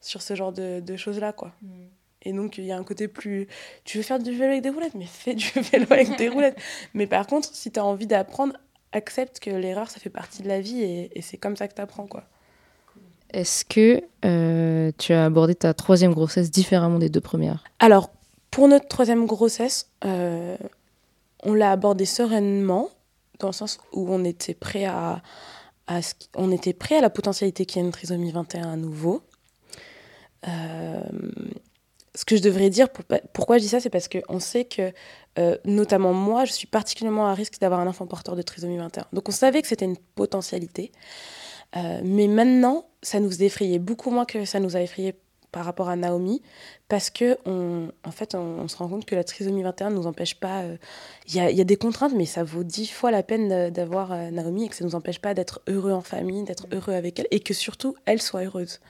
sur 0.00 0.22
ce 0.22 0.34
genre 0.34 0.52
de, 0.52 0.80
de 0.80 0.96
choses-là, 0.96 1.32
quoi. 1.32 1.52
Mm. 1.60 1.84
Et 2.24 2.32
donc, 2.32 2.58
il 2.58 2.64
y 2.64 2.72
a 2.72 2.76
un 2.76 2.84
côté 2.84 3.06
plus. 3.06 3.48
Tu 3.84 3.98
veux 3.98 4.02
faire 4.02 4.18
du 4.18 4.32
vélo 4.32 4.52
avec 4.52 4.62
des 4.62 4.70
roulettes, 4.70 4.94
mais 4.94 5.04
fais 5.04 5.34
du 5.34 5.46
vélo 5.72 5.86
avec 5.90 6.16
des 6.16 6.28
roulettes. 6.28 6.58
Mais 6.94 7.06
par 7.06 7.26
contre, 7.26 7.48
si 7.52 7.70
tu 7.70 7.78
as 7.78 7.84
envie 7.84 8.06
d'apprendre, 8.06 8.56
accepte 8.94 9.40
que 9.40 9.50
l'erreur, 9.50 9.90
ça 9.90 10.00
fait 10.00 10.10
partie 10.10 10.42
de 10.42 10.48
la 10.48 10.60
vie 10.60 10.82
et, 10.82 11.20
c'est 11.20 11.36
comme 11.36 11.56
ça 11.56 11.68
que 11.68 11.74
tu 11.74 11.80
apprends. 11.80 12.06
Quoi. 12.06 12.24
Est-ce 13.30 13.64
que 13.64 14.02
euh, 14.24 14.92
tu 14.98 15.12
as 15.12 15.24
abordé 15.24 15.54
ta 15.54 15.74
troisième 15.74 16.14
grossesse 16.14 16.50
différemment 16.50 16.98
des 16.98 17.08
deux 17.08 17.20
premières? 17.20 17.64
Alors, 17.80 18.10
pour 18.50 18.68
notre 18.68 18.88
troisième 18.88 19.26
grossesse, 19.26 19.90
euh, 20.04 20.56
on 21.42 21.54
l'a 21.54 21.72
abordée 21.72 22.06
sereinement, 22.06 22.90
dans 23.40 23.48
le 23.48 23.52
sens 23.52 23.80
où 23.92 24.06
on 24.08 24.24
était 24.24 24.54
prêt 24.54 24.84
à, 24.84 25.22
à 25.88 26.00
on 26.36 26.52
était 26.52 26.72
prêt 26.72 26.96
à 26.96 27.00
la 27.00 27.10
potentialité 27.10 27.66
qu'il 27.66 27.80
y 27.80 27.84
ait 27.84 27.86
une 27.86 27.92
trisomie 27.92 28.30
21 28.30 28.72
à 28.72 28.76
nouveau. 28.76 29.22
Euh, 30.46 31.00
ce 32.14 32.24
que 32.24 32.36
je 32.36 32.42
devrais 32.42 32.70
dire, 32.70 32.90
pour, 32.90 33.04
pourquoi 33.32 33.58
je 33.58 33.62
dis 33.62 33.68
ça, 33.68 33.80
c'est 33.80 33.90
parce 33.90 34.08
qu'on 34.08 34.38
sait 34.38 34.64
que, 34.64 34.92
euh, 35.38 35.56
notamment 35.64 36.12
moi, 36.12 36.44
je 36.44 36.52
suis 36.52 36.66
particulièrement 36.66 37.26
à 37.26 37.34
risque 37.34 37.58
d'avoir 37.60 37.80
un 37.80 37.86
enfant 37.86 38.06
porteur 38.06 38.36
de 38.36 38.42
trisomie 38.42 38.76
21. 38.76 39.06
Donc 39.12 39.28
on 39.28 39.32
savait 39.32 39.62
que 39.62 39.68
c'était 39.68 39.84
une 39.84 39.96
potentialité. 40.14 40.92
Euh, 41.76 42.00
mais 42.04 42.28
maintenant, 42.28 42.86
ça 43.02 43.18
nous 43.18 43.42
effrayait 43.42 43.80
beaucoup 43.80 44.10
moins 44.10 44.24
que 44.24 44.44
ça 44.44 44.60
nous 44.60 44.76
a 44.76 44.80
effrayé 44.80 45.14
par 45.50 45.64
rapport 45.64 45.88
à 45.88 45.94
Naomi, 45.94 46.42
parce 46.88 47.10
que 47.10 47.38
en 47.46 48.10
fait, 48.10 48.34
on, 48.34 48.66
se 48.66 48.76
rend 48.76 48.88
compte 48.88 49.04
que 49.04 49.14
la 49.14 49.22
trisomie 49.22 49.62
21 49.62 49.90
ne 49.90 49.94
nous 49.94 50.08
empêche 50.08 50.34
pas. 50.34 50.62
Euh, 50.62 50.76
il 51.28 51.34
y, 51.34 51.60
a, 51.60 51.64
des 51.64 51.76
contraintes, 51.76 52.12
mais 52.12 52.26
ça 52.26 52.42
vaut 52.42 52.64
dix 52.64 52.88
fois 52.88 53.12
la 53.12 53.22
peine 53.22 53.70
d'avoir 53.70 54.10
Naomi 54.32 54.64
et 54.64 54.68
que 54.68 54.74
ça 54.74 54.82
ne 54.82 54.88
nous 54.88 54.96
empêche 54.96 55.20
pas 55.20 55.32
d'être 55.32 55.62
heureux 55.68 55.92
en 55.92 56.00
famille, 56.00 56.42
d'être 56.42 56.66
heureux 56.72 56.94
avec 56.94 57.20
elle, 57.20 57.28
et 57.30 57.38
que 57.38 57.54
surtout, 57.54 57.94
elle 58.04 58.20
soit 58.20 58.42
heureuse. 58.42 58.80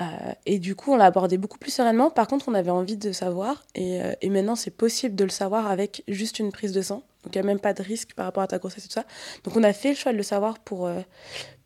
Euh, 0.00 0.32
et 0.46 0.58
du 0.58 0.74
coup, 0.74 0.92
on 0.92 0.96
l'a 0.96 1.06
abordé 1.06 1.38
beaucoup 1.38 1.58
plus 1.58 1.70
sereinement. 1.72 2.10
Par 2.10 2.26
contre, 2.26 2.48
on 2.48 2.54
avait 2.54 2.70
envie 2.70 2.96
de 2.96 3.12
savoir. 3.12 3.64
Et, 3.74 4.02
euh, 4.02 4.12
et 4.22 4.30
maintenant, 4.30 4.56
c'est 4.56 4.70
possible 4.70 5.14
de 5.14 5.24
le 5.24 5.30
savoir 5.30 5.70
avec 5.70 6.02
juste 6.08 6.38
une 6.38 6.52
prise 6.52 6.72
de 6.72 6.82
sang. 6.82 7.02
Donc, 7.22 7.34
il 7.34 7.38
n'y 7.38 7.44
a 7.44 7.46
même 7.46 7.60
pas 7.60 7.72
de 7.72 7.82
risque 7.82 8.14
par 8.14 8.26
rapport 8.26 8.42
à 8.42 8.46
ta 8.46 8.58
grossesse 8.58 8.84
et 8.84 8.88
tout 8.88 8.94
ça. 8.94 9.04
Donc, 9.44 9.56
on 9.56 9.62
a 9.62 9.72
fait 9.72 9.90
le 9.90 9.94
choix 9.94 10.12
de 10.12 10.16
le 10.16 10.22
savoir 10.22 10.58
pour, 10.58 10.86
euh, 10.86 11.00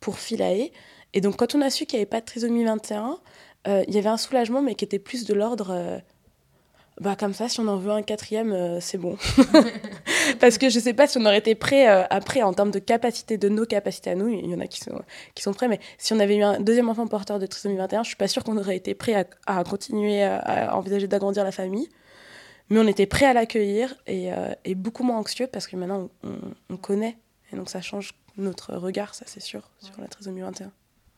pour. 0.00 0.16
Et 1.14 1.20
donc, 1.20 1.36
quand 1.36 1.54
on 1.54 1.62
a 1.62 1.70
su 1.70 1.86
qu'il 1.86 1.98
n'y 1.98 2.02
avait 2.02 2.10
pas 2.10 2.20
de 2.20 2.26
trisomie 2.26 2.64
21, 2.64 3.18
il 3.66 3.94
y 3.94 3.98
avait 3.98 4.08
un 4.08 4.16
soulagement, 4.16 4.62
mais 4.62 4.74
qui 4.74 4.84
était 4.84 4.98
plus 4.98 5.26
de 5.26 5.34
l'ordre 5.34 6.00
bah 7.00 7.14
comme 7.14 7.32
ça, 7.32 7.48
si 7.48 7.60
on 7.60 7.68
en 7.68 7.76
veut 7.76 7.92
un 7.92 8.02
quatrième, 8.02 8.52
euh, 8.52 8.80
c'est 8.80 8.98
bon. 8.98 9.16
Parce 10.40 10.58
que 10.58 10.68
je 10.68 10.80
sais 10.80 10.94
pas 10.94 11.06
si 11.06 11.18
on 11.18 11.24
aurait 11.24 11.38
été 11.38 11.54
prêt 11.54 11.88
euh, 11.88 12.04
après 12.10 12.42
en 12.42 12.52
termes 12.52 12.72
de 12.72 12.80
capacité, 12.80 13.38
de 13.38 13.48
nos 13.48 13.66
capacités 13.66 14.10
à 14.10 14.14
nous, 14.16 14.28
il 14.28 14.50
y 14.50 14.54
en 14.54 14.60
a 14.60 14.66
qui 14.66 14.80
sont, 14.80 15.00
qui 15.34 15.42
sont 15.42 15.52
prêts, 15.52 15.68
mais 15.68 15.78
si 15.96 16.12
on 16.12 16.18
avait 16.18 16.36
eu 16.36 16.42
un 16.42 16.60
deuxième 16.60 16.88
enfant 16.88 17.06
porteur 17.06 17.38
de 17.38 17.46
trisomie 17.46 17.76
21, 17.76 18.02
je 18.02 18.08
suis 18.08 18.16
pas 18.16 18.26
sûre 18.26 18.42
qu'on 18.42 18.56
aurait 18.56 18.76
été 18.76 18.94
prêt 18.94 19.26
à, 19.46 19.64
continuer 19.64 20.24
à, 20.24 20.76
envisager 20.76 21.06
d'agrandir 21.06 21.44
la 21.44 21.52
famille. 21.52 21.88
Mais 22.70 22.80
on 22.80 22.86
était 22.86 23.06
prêt 23.06 23.26
à 23.26 23.32
l'accueillir 23.32 23.94
et, 24.06 24.32
euh, 24.32 24.52
et, 24.64 24.74
beaucoup 24.74 25.02
moins 25.02 25.16
anxieux 25.16 25.46
parce 25.46 25.66
que 25.66 25.76
maintenant 25.76 26.10
on, 26.22 26.34
on, 26.68 26.76
connaît. 26.76 27.16
Et 27.50 27.56
donc 27.56 27.70
ça 27.70 27.80
change 27.80 28.12
notre 28.36 28.74
regard, 28.74 29.14
ça 29.14 29.24
c'est 29.26 29.40
sûr, 29.40 29.70
sur 29.78 29.98
la 30.00 30.06
trisomie 30.06 30.42
21. 30.42 30.70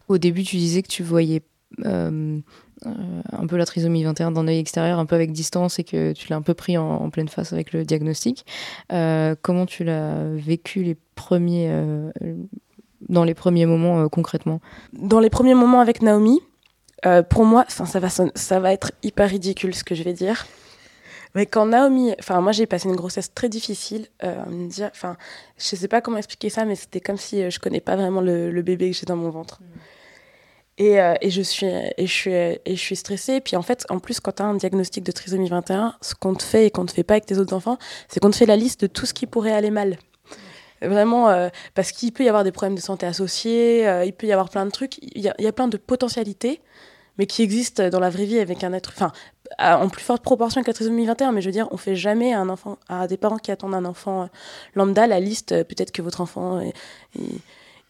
Au 0.06 0.18
début, 0.18 0.44
tu 0.44 0.56
disais 0.56 0.82
que 0.82 0.88
tu 0.88 1.02
voyais 1.02 1.42
euh, 1.84 2.40
un 2.84 3.46
peu 3.46 3.56
la 3.56 3.66
trisomie 3.66 4.04
21 4.04 4.30
d'un 4.32 4.48
œil 4.48 4.58
extérieur, 4.58 4.98
un 4.98 5.06
peu 5.06 5.14
avec 5.14 5.32
distance, 5.32 5.78
et 5.78 5.84
que 5.84 6.12
tu 6.12 6.28
l'as 6.28 6.36
un 6.36 6.42
peu 6.42 6.54
pris 6.54 6.78
en, 6.78 7.10
pleine 7.10 7.28
face 7.28 7.52
avec 7.52 7.72
le 7.72 7.84
diagnostic. 7.84 8.46
Euh, 8.92 9.34
comment 9.42 9.66
tu 9.66 9.84
l'as 9.84 10.24
vécu 10.34 10.82
les 10.82 10.96
premiers, 11.14 11.68
euh, 11.70 12.10
dans 13.08 13.24
les 13.24 13.34
premiers 13.34 13.66
moments 13.66 14.08
concrètement? 14.08 14.60
Dans 14.92 15.20
les 15.20 15.30
premiers 15.30 15.54
moments 15.54 15.80
avec 15.80 16.02
Naomi, 16.02 16.40
pour 17.28 17.44
moi, 17.44 17.64
ça 17.68 17.98
va, 17.98 18.08
ça 18.08 18.60
va 18.60 18.72
être 18.72 18.92
hyper 19.02 19.28
ridicule 19.28 19.74
ce 19.74 19.84
que 19.84 19.94
je 19.94 20.02
vais 20.02 20.12
dire. 20.12 20.46
Mais 21.36 21.46
quand 21.46 21.66
Naomi, 21.66 22.12
enfin 22.18 22.40
moi 22.40 22.50
j'ai 22.50 22.66
passé 22.66 22.88
une 22.88 22.96
grossesse 22.96 23.32
très 23.32 23.48
difficile, 23.48 24.08
me 24.22 24.68
dire, 24.68 24.90
enfin 24.92 25.16
je 25.58 25.76
sais 25.76 25.88
pas 25.88 26.00
comment 26.00 26.16
expliquer 26.16 26.50
ça, 26.50 26.64
mais 26.64 26.74
c'était 26.74 27.00
comme 27.00 27.16
si 27.16 27.50
je 27.50 27.58
connais 27.60 27.80
pas 27.80 27.94
vraiment 27.94 28.20
le, 28.20 28.62
bébé 28.62 28.90
que 28.90 28.96
j'ai 28.96 29.06
dans 29.06 29.16
mon 29.16 29.30
ventre. 29.30 29.60
Euh, 30.80 31.14
et, 31.20 31.30
je 31.30 31.42
suis, 31.42 31.66
suis, 32.06 32.32
et 32.32 32.94
stressée. 32.94 33.40
Puis 33.40 33.56
en 33.56 33.62
fait, 33.62 33.84
en 33.90 33.98
plus, 33.98 34.20
quand 34.20 34.32
tu 34.32 34.42
as 34.42 34.46
un 34.46 34.54
diagnostic 34.54 35.04
de 35.04 35.12
trisomie 35.12 35.48
21, 35.48 35.94
ce 36.00 36.14
qu'on 36.14 36.34
te 36.34 36.42
fait 36.42 36.66
et 36.66 36.70
qu'on 36.70 36.82
ne 36.82 36.88
te 36.88 36.92
fait 36.92 37.04
pas 37.04 37.14
avec 37.14 37.26
tes 37.26 37.38
autres 37.38 37.54
enfants, 37.54 37.78
c'est 38.08 38.20
qu'on 38.20 38.30
te 38.30 38.36
fait 38.36 38.46
la 38.46 38.56
liste 38.56 38.82
de 38.82 38.86
tout 38.86 39.06
ce 39.06 39.12
qui 39.12 39.26
pourrait 39.26 39.52
aller 39.52 39.70
mal. 39.70 39.98
Vraiment, 40.82 41.28
euh, 41.28 41.50
parce 41.74 41.92
qu'il 41.92 42.12
peut 42.12 42.24
y 42.24 42.28
avoir 42.28 42.44
des 42.44 42.52
problèmes 42.52 42.74
de 42.74 42.80
santé 42.80 43.04
associés, 43.04 43.86
euh, 43.86 44.06
il 44.06 44.14
peut 44.14 44.26
y 44.26 44.32
avoir 44.32 44.48
plein 44.48 44.64
de 44.64 44.70
trucs, 44.70 44.96
il 45.14 45.20
y, 45.20 45.28
a, 45.28 45.52
plein 45.52 45.68
de 45.68 45.76
potentialités, 45.76 46.62
mais 47.18 47.26
qui 47.26 47.42
existent 47.42 47.90
dans 47.90 48.00
la 48.00 48.08
vraie 48.08 48.24
vie 48.24 48.38
avec 48.38 48.64
un 48.64 48.72
être. 48.72 48.90
Enfin, 48.94 49.12
en 49.58 49.90
plus 49.90 50.02
forte 50.02 50.22
proportion 50.22 50.62
que 50.62 50.68
la 50.68 50.72
trisomie 50.72 51.04
21, 51.04 51.32
mais 51.32 51.42
je 51.42 51.48
veux 51.48 51.52
dire, 51.52 51.68
on 51.70 51.76
fait 51.76 51.96
jamais 51.96 52.32
à 52.88 53.06
des 53.08 53.18
parents 53.18 53.36
qui 53.36 53.50
attendent 53.50 53.74
un 53.74 53.84
enfant 53.84 54.30
lambda, 54.74 55.06
la 55.06 55.20
liste, 55.20 55.50
peut-être 55.64 55.92
que 55.92 56.00
votre 56.00 56.22
enfant. 56.22 56.62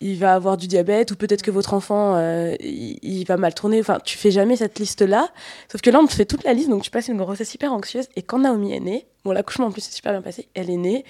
Il 0.01 0.17
va 0.19 0.35
avoir 0.35 0.57
du 0.57 0.67
diabète 0.67 1.11
ou 1.11 1.17
peut-être 1.17 1.43
que 1.43 1.51
votre 1.51 1.75
enfant 1.75 2.17
euh, 2.17 2.55
il, 2.61 3.25
va 3.25 3.37
mal 3.37 3.55
tourner. 3.55 3.81
Enfin, 3.81 3.99
tu 4.03 4.17
fais 4.17 4.31
jamais 4.31 4.57
cette 4.57 4.79
liste-là. 4.79 5.31
Sauf 5.71 5.83
que 5.83 5.91
là, 5.91 6.01
on 6.01 6.07
te 6.07 6.15
fait 6.15 6.25
toute 6.25 6.45
la 6.45 6.55
liste, 6.55 6.71
donc 6.71 6.83
tu 6.83 6.91
passes 6.91 7.09
une 7.09 7.19
grossesse 7.19 7.55
hyper 7.55 7.73
anxieuse. 7.73 8.09
Et 8.17 8.23
quand 8.23 8.39
Naomi 8.39 8.73
est 8.73 8.81
née, 8.81 9.07
bon, 9.25 9.33
l'accouchement 9.33 9.67
en 9.67 9.73
plus 9.73 9.83
c'est 9.83 9.93
super 9.93 10.13
bien 10.13 10.23
passé. 10.23 10.49
Elle 10.55 10.71
est 10.71 10.77
née. 10.77 11.05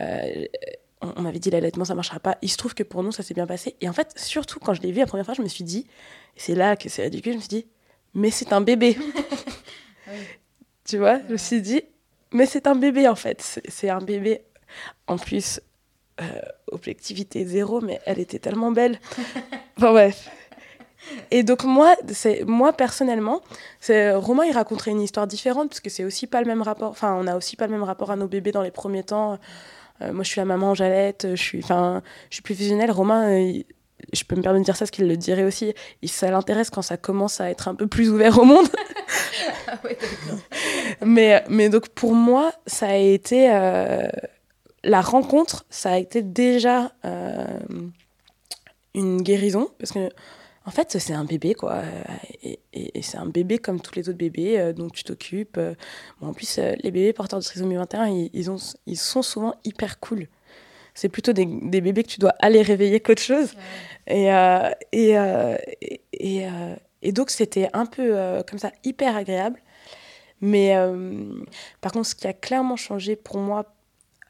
Euh, 0.00 0.46
on, 1.02 1.22
m'avait 1.22 1.38
dit 1.38 1.50
l'allaitement 1.50 1.84
ça 1.84 1.94
marchera 1.94 2.18
pas. 2.18 2.38
Il 2.42 2.50
se 2.50 2.56
trouve 2.56 2.74
que 2.74 2.82
pour 2.82 3.02
nous 3.02 3.12
ça 3.12 3.22
s'est 3.22 3.34
bien 3.34 3.46
passé. 3.46 3.76
Et 3.80 3.88
en 3.88 3.92
fait, 3.92 4.12
surtout 4.16 4.58
quand 4.58 4.74
je 4.74 4.82
l'ai 4.82 4.92
vue 4.92 5.00
la 5.00 5.06
première 5.06 5.26
fois, 5.26 5.34
je 5.34 5.42
me 5.42 5.48
suis 5.48 5.64
dit, 5.64 5.86
c'est 6.36 6.54
là 6.54 6.76
que 6.76 6.88
c'est 6.88 7.02
ridicule, 7.04 7.32
je 7.32 7.36
me 7.36 7.42
suis 7.42 7.48
dit, 7.48 7.66
mais 8.14 8.30
c'est 8.30 8.52
un 8.52 8.60
bébé. 8.60 8.96
Tu 10.84 10.98
vois, 10.98 11.20
je 11.28 11.32
me 11.32 11.36
suis 11.36 11.62
dit, 11.62 11.82
mais 12.32 12.46
c'est 12.46 12.66
un 12.66 12.74
bébé 12.74 13.06
en 13.06 13.14
fait. 13.14 13.60
C'est 13.68 13.90
un 13.90 14.00
bébé. 14.00 14.42
En 15.06 15.18
plus, 15.18 15.60
euh, 16.20 16.24
objectivité 16.72 17.44
zéro, 17.44 17.80
mais 17.80 18.00
elle 18.06 18.18
était 18.18 18.38
tellement 18.38 18.72
belle. 18.72 18.98
enfin 19.76 19.92
bref. 19.92 20.30
Et 21.30 21.42
donc 21.42 21.64
moi, 21.64 21.96
c'est 22.12 22.44
moi 22.44 22.72
personnellement, 22.72 23.40
c'est 23.80 24.12
Romain 24.12 24.44
il 24.44 24.52
raconterait 24.52 24.90
une 24.90 25.00
histoire 25.00 25.26
différente 25.26 25.70
parce 25.70 25.80
que 25.80 25.90
c'est 25.90 26.04
aussi 26.04 26.26
pas 26.26 26.40
le 26.40 26.46
même 26.46 26.62
rapport. 26.62 26.90
Enfin, 26.90 27.16
on 27.18 27.26
a 27.26 27.36
aussi 27.36 27.56
pas 27.56 27.66
le 27.66 27.72
même 27.72 27.82
rapport 27.82 28.10
à 28.10 28.16
nos 28.16 28.28
bébés 28.28 28.52
dans 28.52 28.62
les 28.62 28.70
premiers 28.70 29.02
temps. 29.02 29.38
Euh, 30.02 30.12
moi, 30.12 30.24
je 30.24 30.30
suis 30.30 30.40
la 30.40 30.44
maman, 30.44 30.74
j'allaite, 30.74 31.28
je 31.30 31.42
suis, 31.42 31.60
enfin, 31.62 32.02
je 32.28 32.36
suis 32.36 32.42
plus 32.42 32.54
fusionnelle. 32.54 32.90
Romain, 32.90 33.30
euh, 33.30 33.62
je 34.12 34.24
peux 34.24 34.36
me 34.36 34.42
permettre 34.42 34.62
de 34.62 34.64
dire 34.64 34.76
ça 34.76 34.80
parce 34.80 34.90
qu'il 34.90 35.08
le 35.08 35.16
dirait 35.16 35.44
aussi. 35.44 35.74
Il, 36.02 36.10
ça 36.10 36.30
l'intéresse 36.30 36.70
quand 36.70 36.82
ça 36.82 36.96
commence 36.96 37.40
à 37.40 37.50
être 37.50 37.68
un 37.68 37.74
peu 37.74 37.86
plus 37.86 38.10
ouvert 38.10 38.38
au 38.38 38.44
monde. 38.44 38.66
ah 39.68 39.78
ouais, 39.84 39.98
mais, 41.04 41.44
mais 41.48 41.68
donc 41.68 41.88
pour 41.88 42.14
moi, 42.14 42.52
ça 42.66 42.88
a 42.88 42.96
été 42.96 43.48
la 44.84 45.00
rencontre, 45.00 45.64
ça 45.70 45.92
a 45.92 45.98
été 45.98 46.22
déjà 46.22 46.92
euh, 47.04 47.46
une 48.94 49.22
guérison, 49.22 49.70
parce 49.78 49.92
que 49.92 50.10
en 50.66 50.70
fait, 50.70 50.98
c'est 50.98 51.14
un 51.14 51.24
bébé, 51.24 51.54
quoi. 51.54 51.82
Et, 52.42 52.60
c'est 53.02 53.16
un 53.16 53.26
bébé 53.26 53.58
comme 53.58 53.80
tous 53.80 53.94
les 53.96 54.08
autres 54.08 54.18
bébés 54.18 54.60
euh, 54.60 54.72
dont 54.72 54.88
tu 54.88 55.04
t'occupes. 55.04 55.58
Bon, 56.20 56.28
en 56.28 56.32
plus, 56.34 56.58
euh, 56.58 56.74
les 56.82 56.90
bébés 56.90 57.12
porteurs 57.12 57.38
de 57.38 57.44
trisomie 57.44 57.76
21, 57.76 58.28
ils, 58.32 58.50
ont, 58.50 58.58
ils 58.86 58.98
sont 58.98 59.22
souvent 59.22 59.54
hyper 59.64 59.98
cool. 60.00 60.28
C'est 60.94 61.08
plutôt 61.08 61.32
des, 61.32 61.46
bébés 61.46 62.02
que 62.02 62.10
tu 62.10 62.20
dois 62.20 62.34
aller 62.40 62.62
réveiller 62.62 63.00
qu'autre 63.00 63.22
chose. 63.22 63.54
Et, 64.06 64.26
et, 64.92 65.16
et, 66.12 66.46
et, 67.02 67.12
donc, 67.12 67.30
c'était 67.30 67.70
un 67.72 67.86
peu 67.86 68.42
comme 68.48 68.58
ça, 68.58 68.70
hyper 68.84 69.16
agréable. 69.16 69.60
Mais 70.40 70.74
par 71.80 71.92
contre, 71.92 72.08
ce 72.08 72.14
qui 72.14 72.26
a 72.26 72.32
clairement 72.32 72.76
changé 72.76 73.16
pour 73.16 73.38
moi 73.38 73.64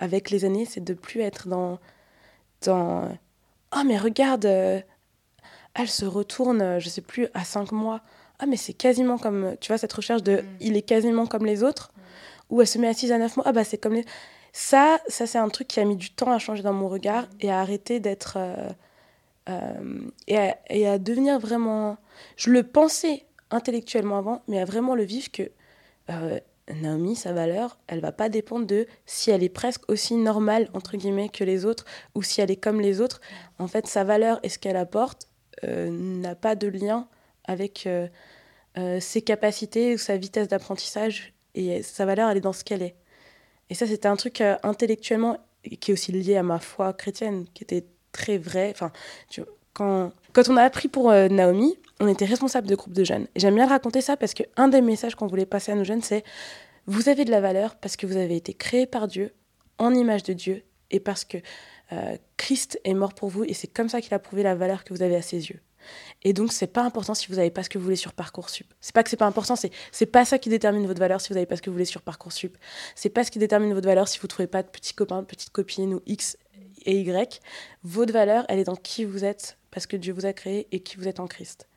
avec 0.00 0.30
les 0.30 0.44
années, 0.44 0.64
c'est 0.64 0.82
de 0.82 0.94
plus 0.94 1.20
être 1.20 1.46
dans 1.46 1.78
dans 2.62 3.08
oh 3.74 3.82
mais 3.86 3.96
regarde 3.96 4.44
euh, 4.44 4.80
elle 5.74 5.88
se 5.88 6.04
retourne 6.04 6.60
euh, 6.60 6.80
je 6.80 6.88
sais 6.88 7.00
plus 7.00 7.28
à 7.32 7.44
cinq 7.44 7.72
mois 7.72 8.02
ah 8.38 8.46
mais 8.46 8.56
c'est 8.56 8.74
quasiment 8.74 9.16
comme 9.16 9.56
tu 9.60 9.68
vois 9.68 9.78
cette 9.78 9.92
recherche 9.92 10.22
de 10.22 10.36
mm. 10.36 10.44
il 10.60 10.76
est 10.76 10.82
quasiment 10.82 11.26
comme 11.26 11.46
les 11.46 11.62
autres 11.62 11.92
mm. 11.94 12.00
ou 12.50 12.60
elle 12.60 12.66
se 12.66 12.78
met 12.78 12.88
assise 12.88 13.12
à 13.12 13.18
neuf 13.18 13.36
mois 13.36 13.44
ah 13.48 13.52
bah 13.52 13.64
c'est 13.64 13.78
comme 13.78 13.94
les 13.94 14.04
ça 14.52 14.98
ça 15.08 15.26
c'est 15.26 15.38
un 15.38 15.48
truc 15.48 15.68
qui 15.68 15.80
a 15.80 15.84
mis 15.84 15.96
du 15.96 16.10
temps 16.10 16.32
à 16.32 16.38
changer 16.38 16.62
dans 16.62 16.74
mon 16.74 16.88
regard 16.88 17.22
mm. 17.22 17.28
et 17.40 17.50
à 17.50 17.60
arrêter 17.60 18.00
d'être 18.00 18.36
euh, 18.36 18.68
et, 20.28 20.36
à, 20.36 20.58
et, 20.68 20.86
à, 20.86 20.98
devenir 20.98 21.38
vraiment 21.38 21.96
je 22.36 22.50
le 22.50 22.62
pensais 22.62 23.24
intellectuellement 23.50 24.18
avant 24.18 24.42
mais 24.48 24.60
à 24.60 24.66
vraiment 24.66 24.94
le 24.94 25.02
vivre 25.02 25.30
que 25.30 25.50
Naomi, 26.74 27.16
sa 27.16 27.32
valeur, 27.32 27.78
elle 27.86 28.00
va 28.00 28.12
pas 28.12 28.28
dépendre 28.28 28.66
de 28.66 28.86
si 29.06 29.30
elle 29.30 29.42
est 29.42 29.48
presque 29.48 29.90
aussi 29.90 30.14
normale, 30.14 30.68
entre 30.74 30.96
guillemets, 30.96 31.28
que 31.28 31.44
les 31.44 31.64
autres, 31.64 31.84
ou 32.14 32.22
si 32.22 32.40
elle 32.40 32.50
est 32.50 32.56
comme 32.56 32.80
les 32.80 33.00
autres. 33.00 33.20
En 33.58 33.66
fait, 33.66 33.86
sa 33.86 34.04
valeur 34.04 34.40
et 34.42 34.48
ce 34.48 34.58
qu'elle 34.58 34.76
apporte 34.76 35.28
euh, 35.64 35.90
n'a 35.90 36.34
pas 36.34 36.54
de 36.54 36.68
lien 36.68 37.08
avec 37.44 37.86
euh, 37.86 38.08
euh, 38.78 39.00
ses 39.00 39.22
capacités 39.22 39.94
ou 39.94 39.98
sa 39.98 40.16
vitesse 40.16 40.48
d'apprentissage. 40.48 41.34
Et 41.54 41.82
sa 41.82 42.06
valeur, 42.06 42.30
elle 42.30 42.38
est 42.38 42.42
dans 42.42 42.52
ce 42.52 42.64
qu'elle 42.64 42.82
est. 42.82 42.96
Et 43.68 43.74
ça, 43.74 43.86
c'était 43.86 44.08
un 44.08 44.16
truc 44.16 44.40
intellectuellement 44.40 45.38
qui 45.80 45.90
est 45.90 45.94
aussi 45.94 46.12
lié 46.12 46.36
à 46.36 46.42
ma 46.42 46.58
foi 46.58 46.92
chrétienne, 46.92 47.46
qui 47.54 47.64
était 47.64 47.84
très 48.12 48.38
vrai. 48.38 48.72
Enfin, 48.74 48.92
quand, 49.74 50.12
quand 50.32 50.48
on 50.48 50.56
a 50.56 50.62
appris 50.62 50.88
pour 50.88 51.10
Naomi, 51.10 51.76
on 52.00 52.08
était 52.08 52.24
responsable 52.24 52.66
de 52.66 52.74
groupes 52.74 52.94
de 52.94 53.04
jeunes. 53.04 53.28
J'aime 53.36 53.54
bien 53.54 53.66
raconter 53.66 54.00
ça 54.00 54.16
parce 54.16 54.34
qu'un 54.34 54.68
des 54.68 54.80
messages 54.80 55.14
qu'on 55.14 55.26
voulait 55.26 55.46
passer 55.46 55.70
à 55.70 55.74
nos 55.74 55.84
jeunes, 55.84 56.02
c'est 56.02 56.24
vous 56.86 57.08
avez 57.08 57.24
de 57.24 57.30
la 57.30 57.40
valeur 57.40 57.76
parce 57.76 57.96
que 57.96 58.06
vous 58.06 58.16
avez 58.16 58.36
été 58.36 58.54
créé 58.54 58.86
par 58.86 59.06
Dieu, 59.06 59.32
en 59.78 59.94
image 59.94 60.22
de 60.22 60.32
Dieu, 60.32 60.64
et 60.90 60.98
parce 60.98 61.24
que 61.24 61.38
euh, 61.92 62.16
Christ 62.36 62.80
est 62.84 62.94
mort 62.94 63.14
pour 63.14 63.28
vous, 63.28 63.44
et 63.44 63.54
c'est 63.54 63.68
comme 63.68 63.88
ça 63.88 64.00
qu'il 64.00 64.14
a 64.14 64.18
prouvé 64.18 64.42
la 64.42 64.54
valeur 64.54 64.82
que 64.82 64.94
vous 64.94 65.02
avez 65.02 65.14
à 65.16 65.22
ses 65.22 65.50
yeux. 65.50 65.60
Et 66.22 66.32
donc, 66.32 66.52
c'est 66.52 66.66
pas 66.66 66.82
important 66.82 67.14
si 67.14 67.28
vous 67.28 67.36
n'avez 67.36 67.50
pas 67.50 67.62
ce 67.62 67.70
que 67.70 67.78
vous 67.78 67.84
voulez 67.84 67.96
sur 67.96 68.12
Parcoursup. 68.12 68.66
C'est 68.80 68.94
pas 68.94 69.02
que 69.02 69.08
c'est 69.08 69.16
pas 69.16 69.26
important, 69.26 69.56
c'est 69.56 69.70
c'est 69.92 70.06
pas 70.06 70.24
ça 70.24 70.38
qui 70.38 70.48
détermine 70.48 70.86
votre 70.86 71.00
valeur 71.00 71.20
si 71.20 71.28
vous 71.28 71.34
n'avez 71.34 71.46
pas 71.46 71.56
ce 71.56 71.62
que 71.62 71.70
vous 71.70 71.74
voulez 71.74 71.84
sur 71.86 72.02
Parcoursup. 72.02 72.56
C'est 72.94 73.08
pas 73.08 73.24
ce 73.24 73.30
qui 73.30 73.38
détermine 73.38 73.72
votre 73.72 73.86
valeur 73.86 74.08
si 74.08 74.18
vous 74.18 74.26
trouvez 74.26 74.46
pas 74.46 74.62
de 74.62 74.68
petits 74.68 74.94
copains, 74.94 75.22
de 75.22 75.26
petites 75.26 75.50
copines 75.50 75.94
ou 75.94 76.02
X 76.06 76.36
et 76.84 77.00
Y. 77.00 77.40
Votre 77.82 78.12
valeur, 78.12 78.44
elle 78.48 78.58
est 78.58 78.64
dans 78.64 78.76
qui 78.76 79.04
vous 79.04 79.24
êtes 79.24 79.58
parce 79.70 79.86
que 79.86 79.96
Dieu 79.96 80.12
vous 80.12 80.26
a 80.26 80.32
créé 80.32 80.68
et 80.72 80.80
qui 80.80 80.96
vous 80.96 81.08
êtes 81.08 81.20
en 81.20 81.26
Christ. 81.26 81.69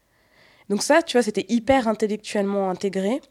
Donc 0.74 0.82
ça, 0.82 1.04
tu 1.04 1.18
vois, 1.18 1.22
c'était 1.22 1.46
hyper 1.50 1.88
intellectuellement 1.88 2.72
intégré. 2.72 3.22